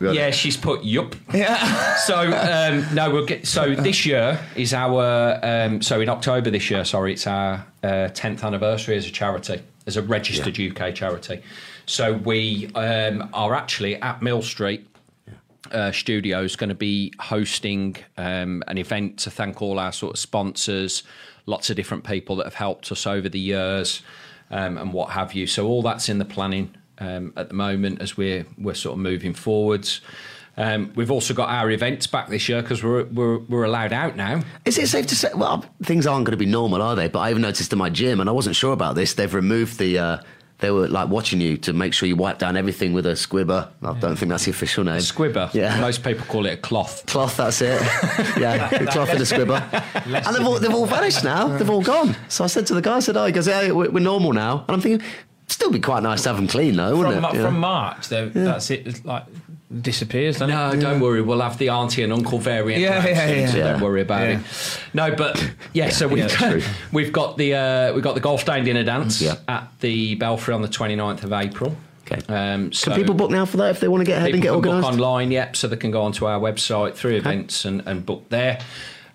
[0.00, 1.14] Yeah, she's put yup.
[1.32, 1.94] Yeah.
[2.06, 3.46] So um, no, we'll get.
[3.46, 5.40] So this year is our.
[5.42, 9.60] Um, so in October this year, sorry, it's our uh, tenth anniversary as a charity,
[9.86, 11.42] as a registered UK charity.
[11.86, 14.86] So we um, are actually at Mill Street.
[15.72, 20.18] Uh, studios going to be hosting um, an event to thank all our sort of
[20.18, 21.02] sponsors,
[21.46, 24.02] lots of different people that have helped us over the years,
[24.50, 25.46] um, and what have you.
[25.46, 29.00] So all that's in the planning um, at the moment as we're we're sort of
[29.00, 30.00] moving forwards.
[30.56, 34.14] Um, we've also got our events back this year because we're, we're we're allowed out
[34.14, 34.42] now.
[34.64, 35.30] Is it safe to say?
[35.34, 37.08] Well, things aren't going to be normal, are they?
[37.08, 39.14] But I even noticed in my gym, and I wasn't sure about this.
[39.14, 39.98] They've removed the.
[39.98, 40.18] Uh,
[40.58, 43.68] they were like watching you to make sure you wipe down everything with a squibber.
[43.82, 45.00] I don't think that's the official name.
[45.00, 45.50] Squibber.
[45.52, 45.78] Yeah.
[45.80, 47.04] Most people call it a cloth.
[47.06, 47.80] Cloth, that's it.
[48.38, 49.62] yeah, the cloth and a squibber.
[50.06, 51.48] and they've all, they've all vanished now.
[51.58, 52.16] They've all gone.
[52.28, 54.32] So I said to the guy, I said, oh, he goes, yeah, we're, we're normal
[54.32, 54.60] now.
[54.66, 55.06] And I'm thinking,
[55.48, 57.28] still be quite nice to have them clean, though, wouldn't From, it?
[57.28, 57.42] Ma- Yeah.
[57.46, 58.86] from March, though, that's it.
[58.86, 59.24] It's like
[59.82, 60.80] disappears, doesn't No, it?
[60.80, 61.20] don't worry.
[61.22, 62.80] We'll have the auntie and uncle variant.
[62.82, 63.46] Yeah, around yeah, soon, yeah.
[63.50, 63.72] So Yeah.
[63.72, 64.38] don't worry about Yeah.
[64.38, 64.80] it.
[64.94, 65.90] No, but yeah.
[65.90, 66.62] so we've yeah, got,
[66.92, 69.36] we've got the uh, we've got the golf day dinner dance Yeah.
[69.48, 71.76] at the Belfry on the 29th of April.
[72.10, 72.20] Okay.
[72.32, 74.40] Um, so Can people book now for that if they want to get ahead and
[74.40, 74.92] get people book organised?
[75.00, 75.56] online, yep.
[75.56, 78.60] So they can go onto our website through events and, and book there.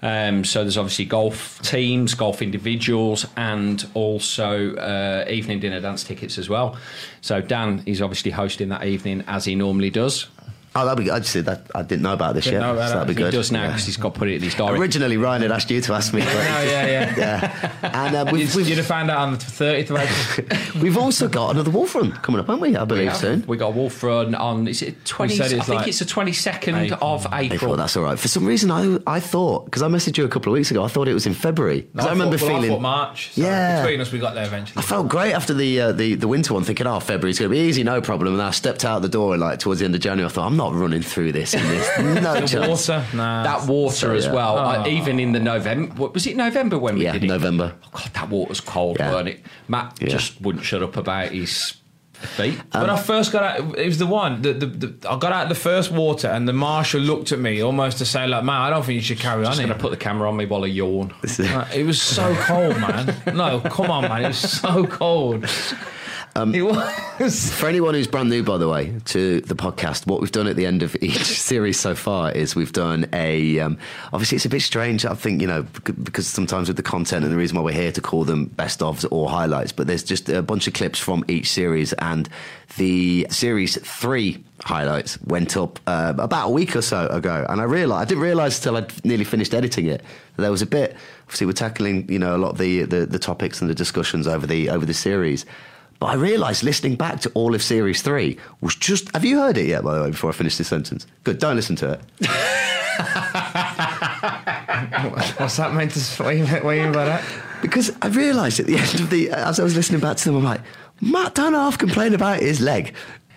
[0.03, 6.37] Um, so there's obviously golf teams, golf individuals, and also uh, evening dinner dance tickets
[6.39, 6.75] as well.
[7.21, 10.27] So Dan is obviously hosting that evening as he normally does.
[10.73, 11.13] Oh, that'd be good.
[11.13, 11.63] I just said that.
[11.75, 12.65] I didn't know about this Didn't yet.
[12.67, 13.19] know about so that'd be that.
[13.19, 13.37] He good.
[13.37, 13.67] does now Yeah.
[13.71, 14.79] because he's got put it in his diary.
[14.79, 16.21] Originally, Ryan had asked you to ask me.
[16.21, 17.15] But, Oh, yeah, yeah.
[17.17, 17.89] yeah.
[18.05, 20.81] And uh, we've, You'd we've, have found out on the 30th of April.
[20.81, 22.77] we've also got another Wolf Run coming up, haven't we?
[22.77, 23.13] I believe Yeah.
[23.13, 23.43] soon.
[23.47, 24.67] We got a Wolf Run on.
[24.69, 25.41] Is it twenty?
[25.41, 27.53] I think like it's the twenty second of April.
[27.53, 28.17] April, that's all right.
[28.17, 30.83] For some reason, I I thought because I messaged you a couple of weeks ago,
[30.85, 32.71] I thought it was in February because I, remember thought, well, I feeling.
[32.75, 33.31] thought March.
[33.33, 33.81] So Yeah.
[33.81, 34.79] Between us, we got there eventually.
[34.79, 37.55] I felt great after the uh, the the winter one, thinking, "Oh, February's going to
[37.57, 40.01] be easy, no problem." And I stepped out the door like towards the end of
[40.01, 40.25] January.
[40.29, 43.43] I thought, "I'm not running through this in this, no The chance." water, nah.
[43.43, 44.33] that water So, as yeah.
[44.33, 44.57] well.
[44.57, 44.87] I, Oh.
[44.87, 47.27] even in the November, what, was it November when we Yeah, did it?
[47.27, 47.73] November.
[47.83, 49.11] Oh, God, that water's cold, Yeah.
[49.13, 49.39] weren't it?
[49.67, 50.09] Matt Yeah.
[50.09, 51.73] just wouldn't shut up about his
[52.37, 52.59] feet.
[52.73, 54.43] Um, when I first got out, it was the one.
[54.43, 57.61] The, the, the, I got out the first water, and the marshal looked at me
[57.63, 59.75] almost to say, "Like, man, I don't think you should carry on I'm going to
[59.75, 61.13] put the camera on me while I yawn.
[61.39, 63.15] Like, it was so cold, man.
[63.33, 64.25] No, come on, man.
[64.25, 65.47] It was so cold.
[66.35, 67.51] Um, it was.
[67.59, 70.55] For anyone who's brand new, by the way, to the podcast, what we've done at
[70.55, 73.59] the end of each series so far is we've done a.
[73.59, 73.77] Um,
[74.13, 77.33] obviously, it's a bit strange, I think, you know, because sometimes with the content and
[77.33, 80.29] the reason why we're here to call them best ofs or highlights, but there's just
[80.29, 81.91] a bunch of clips from each series.
[81.93, 82.29] And
[82.77, 87.45] the series three highlights went up uh, about a week or so ago.
[87.49, 90.01] And I realised, I didn't realise until I'd nearly finished editing it,
[90.35, 90.95] that there was a bit.
[91.23, 94.27] Obviously, we're tackling, you know, a lot of the, the, the topics and the discussions
[94.27, 95.45] over the over the series.
[96.01, 99.13] But I realised listening back to all of Series 3 was just.
[99.13, 101.05] Have you heard it yet, by the way, before I finish this sentence?
[101.23, 101.99] Good, don't listen to it.
[105.39, 105.99] What's that meant to?
[106.23, 107.23] What do you, what do you mean by that?
[107.61, 109.29] Because I realised at the end of the.
[109.29, 110.61] As I was listening back to them, I'm like,
[111.01, 112.95] Matt Dunn complained about his leg.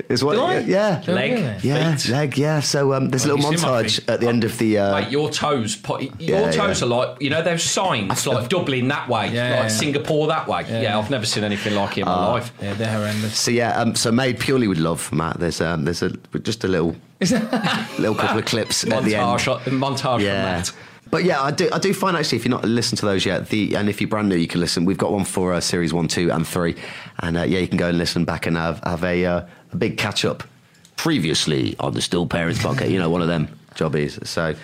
[0.09, 0.59] Is what, Did I?
[0.61, 1.03] Yeah.
[1.07, 1.65] Leg.
[1.65, 2.11] Yeah, Feet.
[2.13, 2.61] leg, yeah.
[2.61, 4.79] So um, there's a little you see my montage at the end of the.
[4.79, 6.87] Uh, Mate, your toes, po- your Yeah, toes yeah.
[6.87, 9.69] are like you know those signs like Dublin that way, Yeah, like yeah.
[9.69, 10.65] Singapore that way.
[10.69, 10.99] Yeah, yeah.
[10.99, 12.33] I've never seen anything like it in my Ah.
[12.33, 12.53] life.
[12.61, 13.39] Yeah, they're horrendous.
[13.39, 15.39] so yeah, um, so made purely with love, Matt.
[15.41, 16.11] There's um, there's a
[16.43, 16.97] just a little
[17.99, 19.25] little couple of clips at the end.
[19.27, 20.63] Montage, montage yeah.
[20.63, 20.73] from that.
[21.11, 21.69] But yeah, I do.
[21.73, 24.09] I do find actually, if you're not listened to those yet, the and if you're
[24.11, 24.85] brand new, you can listen.
[24.85, 26.75] We've got one for uh, series one, two, and three,
[27.21, 29.77] and uh, yeah, you can go and listen back and have have a uh, a
[29.77, 30.45] big catch up.
[30.97, 34.19] Previously on the Still Parents podcast, you know, one of them jobbies.
[34.29, 34.55] So.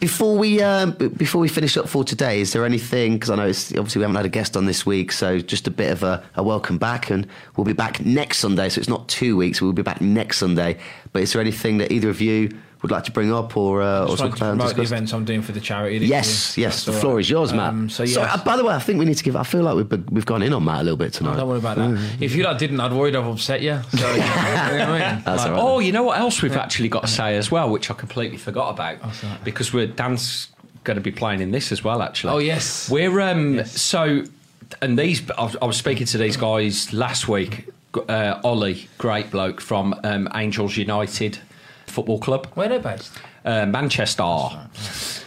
[0.00, 3.12] Before we um, before we finish up for today, is there anything?
[3.12, 5.68] Because I know it's, obviously we haven't had a guest on this week, so just
[5.68, 8.68] a bit of a, a welcome back, and we'll be back next Sunday.
[8.68, 10.80] So it's not two weeks; we'll be back next Sunday.
[11.12, 12.50] But is there anything that either of you
[12.82, 14.56] would like to bring up or uh, or talk to about?
[14.58, 15.98] promote the events I'm doing for the charity.
[16.00, 16.66] this Yes, year.
[16.68, 16.84] yes.
[16.84, 17.20] That's The floor right.
[17.20, 17.68] is yours, Matt.
[17.70, 18.40] Um, so Sorry, yes.
[18.40, 19.36] uh, by the way, I think we need to give.
[19.36, 21.36] I feel like we've we've gone in on Matt a little bit Oh, tonight.
[21.36, 22.16] don't worry about that.
[22.20, 23.80] If you lot didn't, I'd worried I've upset you.
[23.96, 24.30] So, you know what
[25.02, 25.22] I mean?
[25.24, 25.60] That's all right.
[25.60, 28.36] Oh, you know what else we've actually got to say as well, which I completely
[28.38, 28.98] forgot about,
[29.44, 30.48] because we're Dan's
[30.84, 32.02] going to be playing in this as well.
[32.02, 32.32] Actually.
[32.34, 32.90] Oh, yes.
[32.90, 33.80] We're um Yes.
[33.80, 34.24] so,
[34.80, 37.68] and these I was, I was speaking to these guys last week.
[38.08, 41.38] Uh, Ollie, great bloke from um, Angels United
[41.92, 43.12] Football Club, Where they based?
[43.44, 44.22] uh, Manchester.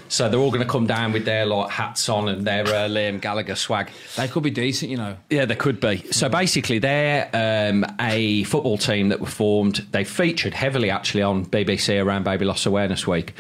[0.08, 2.88] So they're all going to come down with their like hats on and their uh,
[2.88, 3.90] Liam Gallagher swag.
[4.16, 5.18] They could be decent, you know.
[5.30, 6.10] Yeah, they could be.
[6.12, 9.86] So basically, they're um, a football team that were formed.
[9.92, 13.34] They featured heavily actually on BBC around Baby Loss Awareness Week.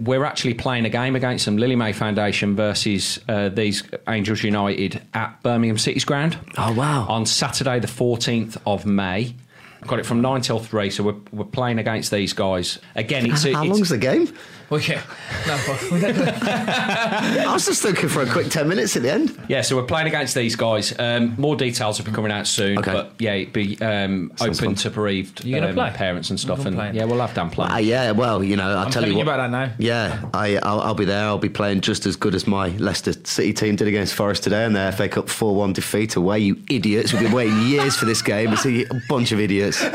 [0.00, 5.00] We're actually playing a game against them, Lily Mae Foundation versus uh, these Angels United
[5.14, 6.38] at Birmingham City's ground.
[6.58, 7.06] Oh, wow.
[7.08, 9.34] On Saturday, the 14th of May.
[9.86, 12.78] Got it from 9 till 3, so we're, we're playing against these guys.
[12.94, 14.32] Again, it's, How it's long's the game?
[14.68, 15.00] Well, yeah.
[15.46, 19.12] No, but we don't- I was just looking for a quick 10 minutes at the
[19.12, 19.40] end.
[19.48, 20.92] Yeah, so we're playing against these guys.
[20.98, 22.78] Um, more details will be coming out soon.
[22.78, 22.92] Okay.
[22.92, 24.74] But yeah, it'd be um, open fun.
[24.74, 25.90] to bereaved You gonna um, play?
[25.90, 26.58] parents and stuff.
[26.58, 26.90] gonna And play?
[26.94, 27.68] yeah, we'll have Dan play.
[27.68, 29.22] Uh, yeah, well, you know, I'll I'm tell you you what.
[29.22, 29.72] about that now.
[29.78, 31.24] Yeah, I, I'll, I'll be there.
[31.26, 34.64] I'll be playing just as good as my Leicester City team did against Forest today
[34.64, 36.40] in their FA Cup 4 1 defeat away.
[36.40, 37.12] You idiots.
[37.12, 38.52] We've been waiting years for this game.
[38.52, 39.84] It's a bunch of idiots.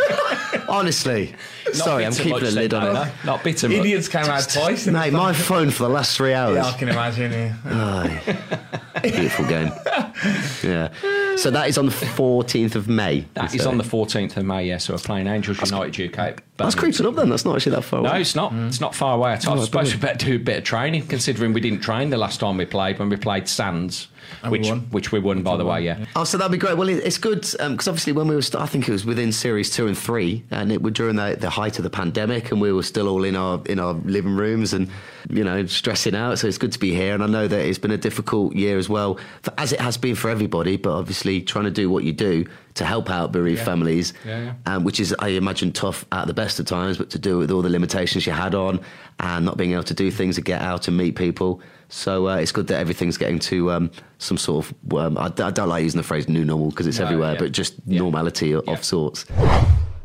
[0.72, 1.36] Honestly.
[1.74, 2.94] Sorry, I'm keeping much a then, lid on it.
[2.94, 3.12] no?
[3.26, 3.68] Not bitter.
[3.70, 3.78] much.
[3.78, 4.88] Idiots came out twice.
[4.88, 6.56] in Mate, the my phone for the last three hours.
[6.56, 7.32] Yeah, I can imagine.
[7.32, 7.56] Yeah.
[7.66, 9.00] Aye.
[9.04, 9.72] Beautiful game.
[10.64, 10.90] Yeah.
[11.38, 13.26] So that is on the 14th of May.
[13.34, 13.70] That you is say?
[13.70, 14.66] on the 14th of May.
[14.68, 16.44] Yeah, so we're playing Angels United UK.
[16.58, 17.30] That's creeping up then.
[17.30, 18.22] That's not actually that far No, away.
[18.22, 18.54] it's not.
[18.54, 19.58] It's not far away at all.
[19.58, 22.18] Oh, I suppose we better do a bit of training, considering we didn't train the
[22.18, 24.08] last time we played when we played Sands,
[24.44, 24.80] And we which won.
[24.92, 25.82] which we won by the way.
[25.82, 26.06] Yeah.
[26.16, 26.78] Oh, so that'd be great.
[26.78, 29.32] Well, it's good um, because obviously when we were, st- I think it was within
[29.32, 32.62] series two and three, and it was during the, the height of the pandemic, and
[32.62, 34.90] we were still all in our in our living rooms and
[35.30, 36.40] you know stressing out.
[36.40, 38.78] So it's good to be here, and I know that it's been a difficult year
[38.78, 40.78] as well, for, as it has been for everybody.
[40.78, 42.46] But obviously, trying to do what you do
[42.76, 44.54] to help out bereaved families, Yeah, yeah.
[44.66, 47.40] Um, which is I imagine tough at the best of times, but to do it
[47.40, 48.80] with all the limitations you had on
[49.20, 51.62] and not being able to do things and get out and meet people.
[51.90, 54.94] So uh, it's good that everything's getting to um, some sort of.
[54.96, 57.40] Um, I, I don't like using the phrase "new normal" because it's No, everywhere, yeah.
[57.40, 58.00] but just Yeah.
[58.00, 58.74] normality of, Yeah.
[58.74, 59.26] of sorts.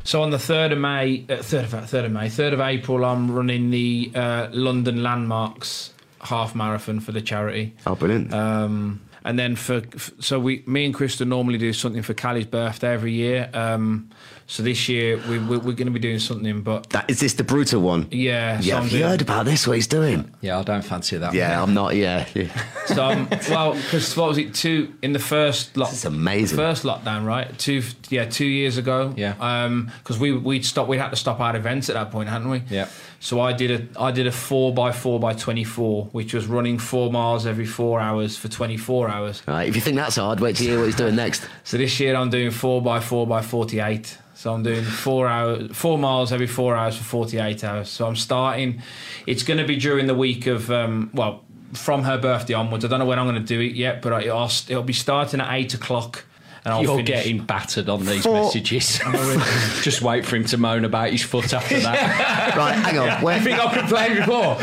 [0.03, 3.05] So on the third of May, uh, third of third of May, third of April,
[3.05, 7.73] I'm running the uh, London Landmarks half marathon for the charity.
[7.85, 8.33] Oh, brilliant!
[8.33, 9.81] Um, and then for
[10.19, 13.49] so we, me and Crystal normally do something for Callie's birthday every year.
[13.53, 14.09] Um,
[14.49, 17.33] so this year we, we, we're going to be doing something, but that is this
[17.33, 18.07] the brutal one?
[18.09, 19.67] yeah, so Yeah, I'm have you heard about this?
[19.67, 20.33] What he's doing?
[20.39, 21.33] Yeah, I don't fancy that.
[21.33, 21.95] Yeah, I'm not.
[21.95, 22.47] Yeah, yeah.
[22.87, 24.53] So um, well, because what was it?
[24.53, 25.91] Two in the first lock.
[25.91, 26.55] It's amazing.
[26.55, 27.59] First lockdown, right?
[27.59, 29.13] Two, yeah, two years ago.
[29.17, 29.33] Yeah.
[29.41, 30.87] Um, because we we'd stop.
[30.87, 32.63] We had to stop our events at that point, hadn't we?
[32.69, 32.87] Yeah.
[33.19, 36.45] So I did a I did a four by four by twenty four, which was
[36.47, 39.41] running four miles every four hours for twenty four hours.
[39.47, 41.47] Right, if you think that's hard, wait to hear what he's doing next.
[41.63, 44.17] So this year I'm doing four by four by forty eight.
[44.35, 47.89] So I'm doing four hours, four miles every four hours for forty eight hours.
[47.89, 48.81] So I'm starting.
[49.25, 51.43] It's going to be during the week of um, well,
[51.73, 52.85] from her birthday onwards.
[52.85, 54.93] I don't know when I'm going to do it yet, but I- I'll, it'll be
[54.93, 56.23] starting at eight o'clock.
[56.67, 58.99] And I'll You're getting battered on these Four- messages.
[59.83, 62.53] Just wait for him to moan about his foot after that.
[62.57, 63.07] Right, hang on.
[63.09, 64.55] I Where, think I've complained before.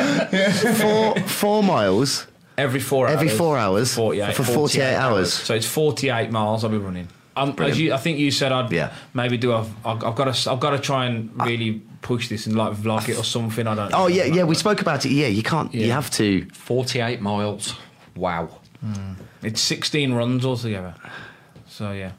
[0.75, 2.27] four four miles
[2.59, 3.39] Every four every hours.
[3.39, 5.33] four hours 48, for 48 hours.
[5.33, 7.09] So it's 48 miles I'll be running.
[7.37, 8.93] Um, as you, I think you said I'd Yeah.
[9.15, 9.61] maybe do a.
[9.85, 10.51] I've, I've got to.
[10.53, 13.67] I've got to try and really push this and like vlog it or something.
[13.67, 13.91] I don't.
[13.91, 13.97] know.
[14.05, 14.45] Oh yeah, yeah.
[14.45, 15.11] We spoke about it.
[15.13, 15.73] Yeah, you can't.
[15.75, 16.45] You have to.
[16.53, 17.75] 48 miles.
[18.15, 18.61] Wow.
[19.43, 20.95] It's 16 runs altogether.
[21.75, 22.13] So yeah.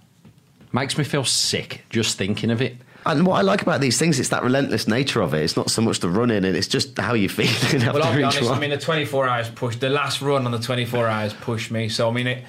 [0.73, 2.75] Makes me feel sick just thinking of it.
[3.05, 5.43] And what I like about these things, it's that relentless nature of it.
[5.43, 7.47] It's not so much the running, and it's just how you feel
[7.93, 8.41] Well, I'll be honest.
[8.41, 8.57] one.
[8.57, 11.87] I mean, the 24 hours push, The last run on the 24 hours pushed me.
[11.87, 12.43] So I mean it.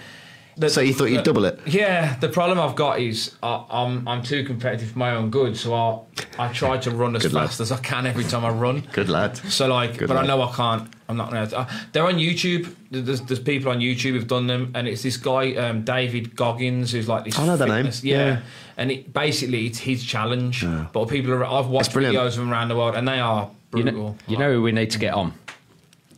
[0.57, 1.61] The- So you thought you'd the- double it?
[1.67, 5.57] Yeah, the problem I've got is I, I'm I'm too competitive for my own good,
[5.57, 6.01] so I
[6.39, 7.47] I try to run as Good lad.
[7.49, 8.83] fast as I can every time I run.
[8.93, 9.37] Good lad.
[9.37, 10.93] So like, Good but I know I can't.
[11.09, 11.49] I'm not gonna.
[11.55, 12.75] Uh, they're on YouTube.
[12.91, 16.91] There's, there's people on YouTube who've done them, and it's this guy um, David Goggins
[16.93, 17.39] who's like this.
[17.39, 17.87] I know that name.
[18.03, 18.17] Yeah.
[18.27, 18.41] Yeah.
[18.79, 20.65] And it, basically, it's his challenge.
[20.93, 21.45] But people are.
[21.45, 24.03] I've watched videos of him around the world, and they are You brutal.
[24.03, 25.33] know, you know who we need to get on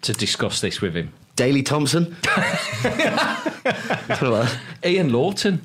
[0.02, 1.12] to discuss this with him?
[1.38, 2.16] Daley Thompson.
[4.84, 5.62] Ian Lawton.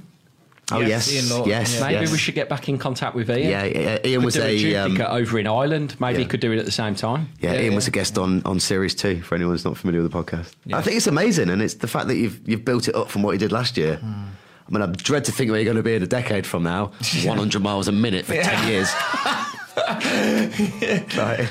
[0.71, 1.81] Oh yes, Ian Lawton, yes, yeah.
[1.81, 2.11] Maybe yes.
[2.11, 3.49] we should get back in contact with Ian.
[3.49, 4.75] Yeah, yeah, Ian Could was do a, a.
[4.77, 5.99] Um, over in Ireland.
[5.99, 7.29] Maybe he could do it at the same time.
[7.39, 7.75] yeah, Yeah, Ian yeah.
[7.75, 9.21] was a guest on, on series two.
[9.23, 10.77] For anyone who's not familiar with the podcast, Yeah.
[10.77, 13.23] I think it's amazing, and it's the fact that you've you've built it up from
[13.23, 13.97] what you did last year.
[13.97, 14.25] Hmm.
[14.67, 16.63] I mean, I dread to think where you're going to be in a decade from
[16.63, 16.91] now.
[17.25, 18.93] 100 miles a minute for 10 years.
[21.15, 21.49] But,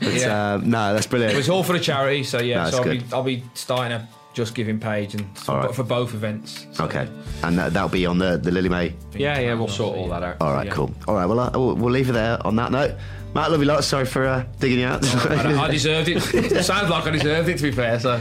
[0.00, 0.54] Yeah.
[0.54, 1.36] um, no, that's It brilliant.
[1.36, 2.22] was all for the charity.
[2.24, 2.64] So yeah.
[2.64, 5.74] No, so I'll be, I'll be starting a Just Giving page and All right.
[5.74, 6.66] for both events.
[6.72, 7.08] So, Okay,
[7.42, 8.94] and that, that'll be on the, the Lily Mae.
[9.14, 10.36] Yeah, yeah, we'll sort all that out.
[10.40, 10.72] All right, Yeah.
[10.72, 10.92] cool.
[11.06, 12.92] All right, well, uh, we'll we'll leave it there on that note.
[13.34, 13.82] Matt, love you lot.
[13.82, 15.04] Sorry for uh, digging you out.
[15.28, 16.20] I, I deserved it.
[16.64, 17.98] Sounds like I deserved it, to be fair.
[17.98, 18.20] So,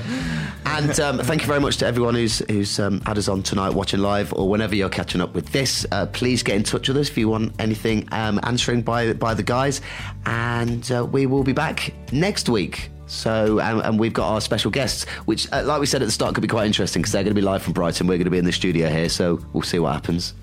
[0.66, 3.76] and um, thank you very much to everyone who's who's um, had us on tonight,
[3.76, 5.86] watching live, or whenever you're catching up with this.
[5.92, 9.36] Uh, please get in touch with us if you want anything um, answering by by
[9.36, 9.82] the guys,
[10.26, 12.90] and uh, we will be back next week.
[13.06, 16.12] So, and, and we've got our special guests, which, uh, like we said at the
[16.12, 18.08] start, could be quite interesting because they're going to be live from Brighton.
[18.08, 20.34] We're going to be in the studio here, so we'll see what happens.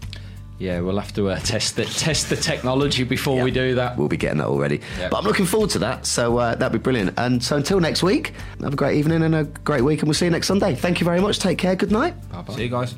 [0.61, 3.45] Yeah, we'll have to uh, test the test the technology before Yeah.
[3.45, 3.97] we do that.
[3.97, 4.81] We'll be getting that already.
[4.99, 5.09] Yeah.
[5.09, 6.07] But I'm looking forward to that.
[6.07, 7.15] So uh, that'd be brilliant.
[7.19, 10.15] And so until next week, have a great evening and a great week, and we'll
[10.15, 10.75] see you next Sunday.
[10.75, 11.39] Thank you very much.
[11.41, 11.75] Take care.
[11.75, 12.15] Good night.
[12.31, 12.55] Bye-bye.
[12.55, 12.95] see you guys.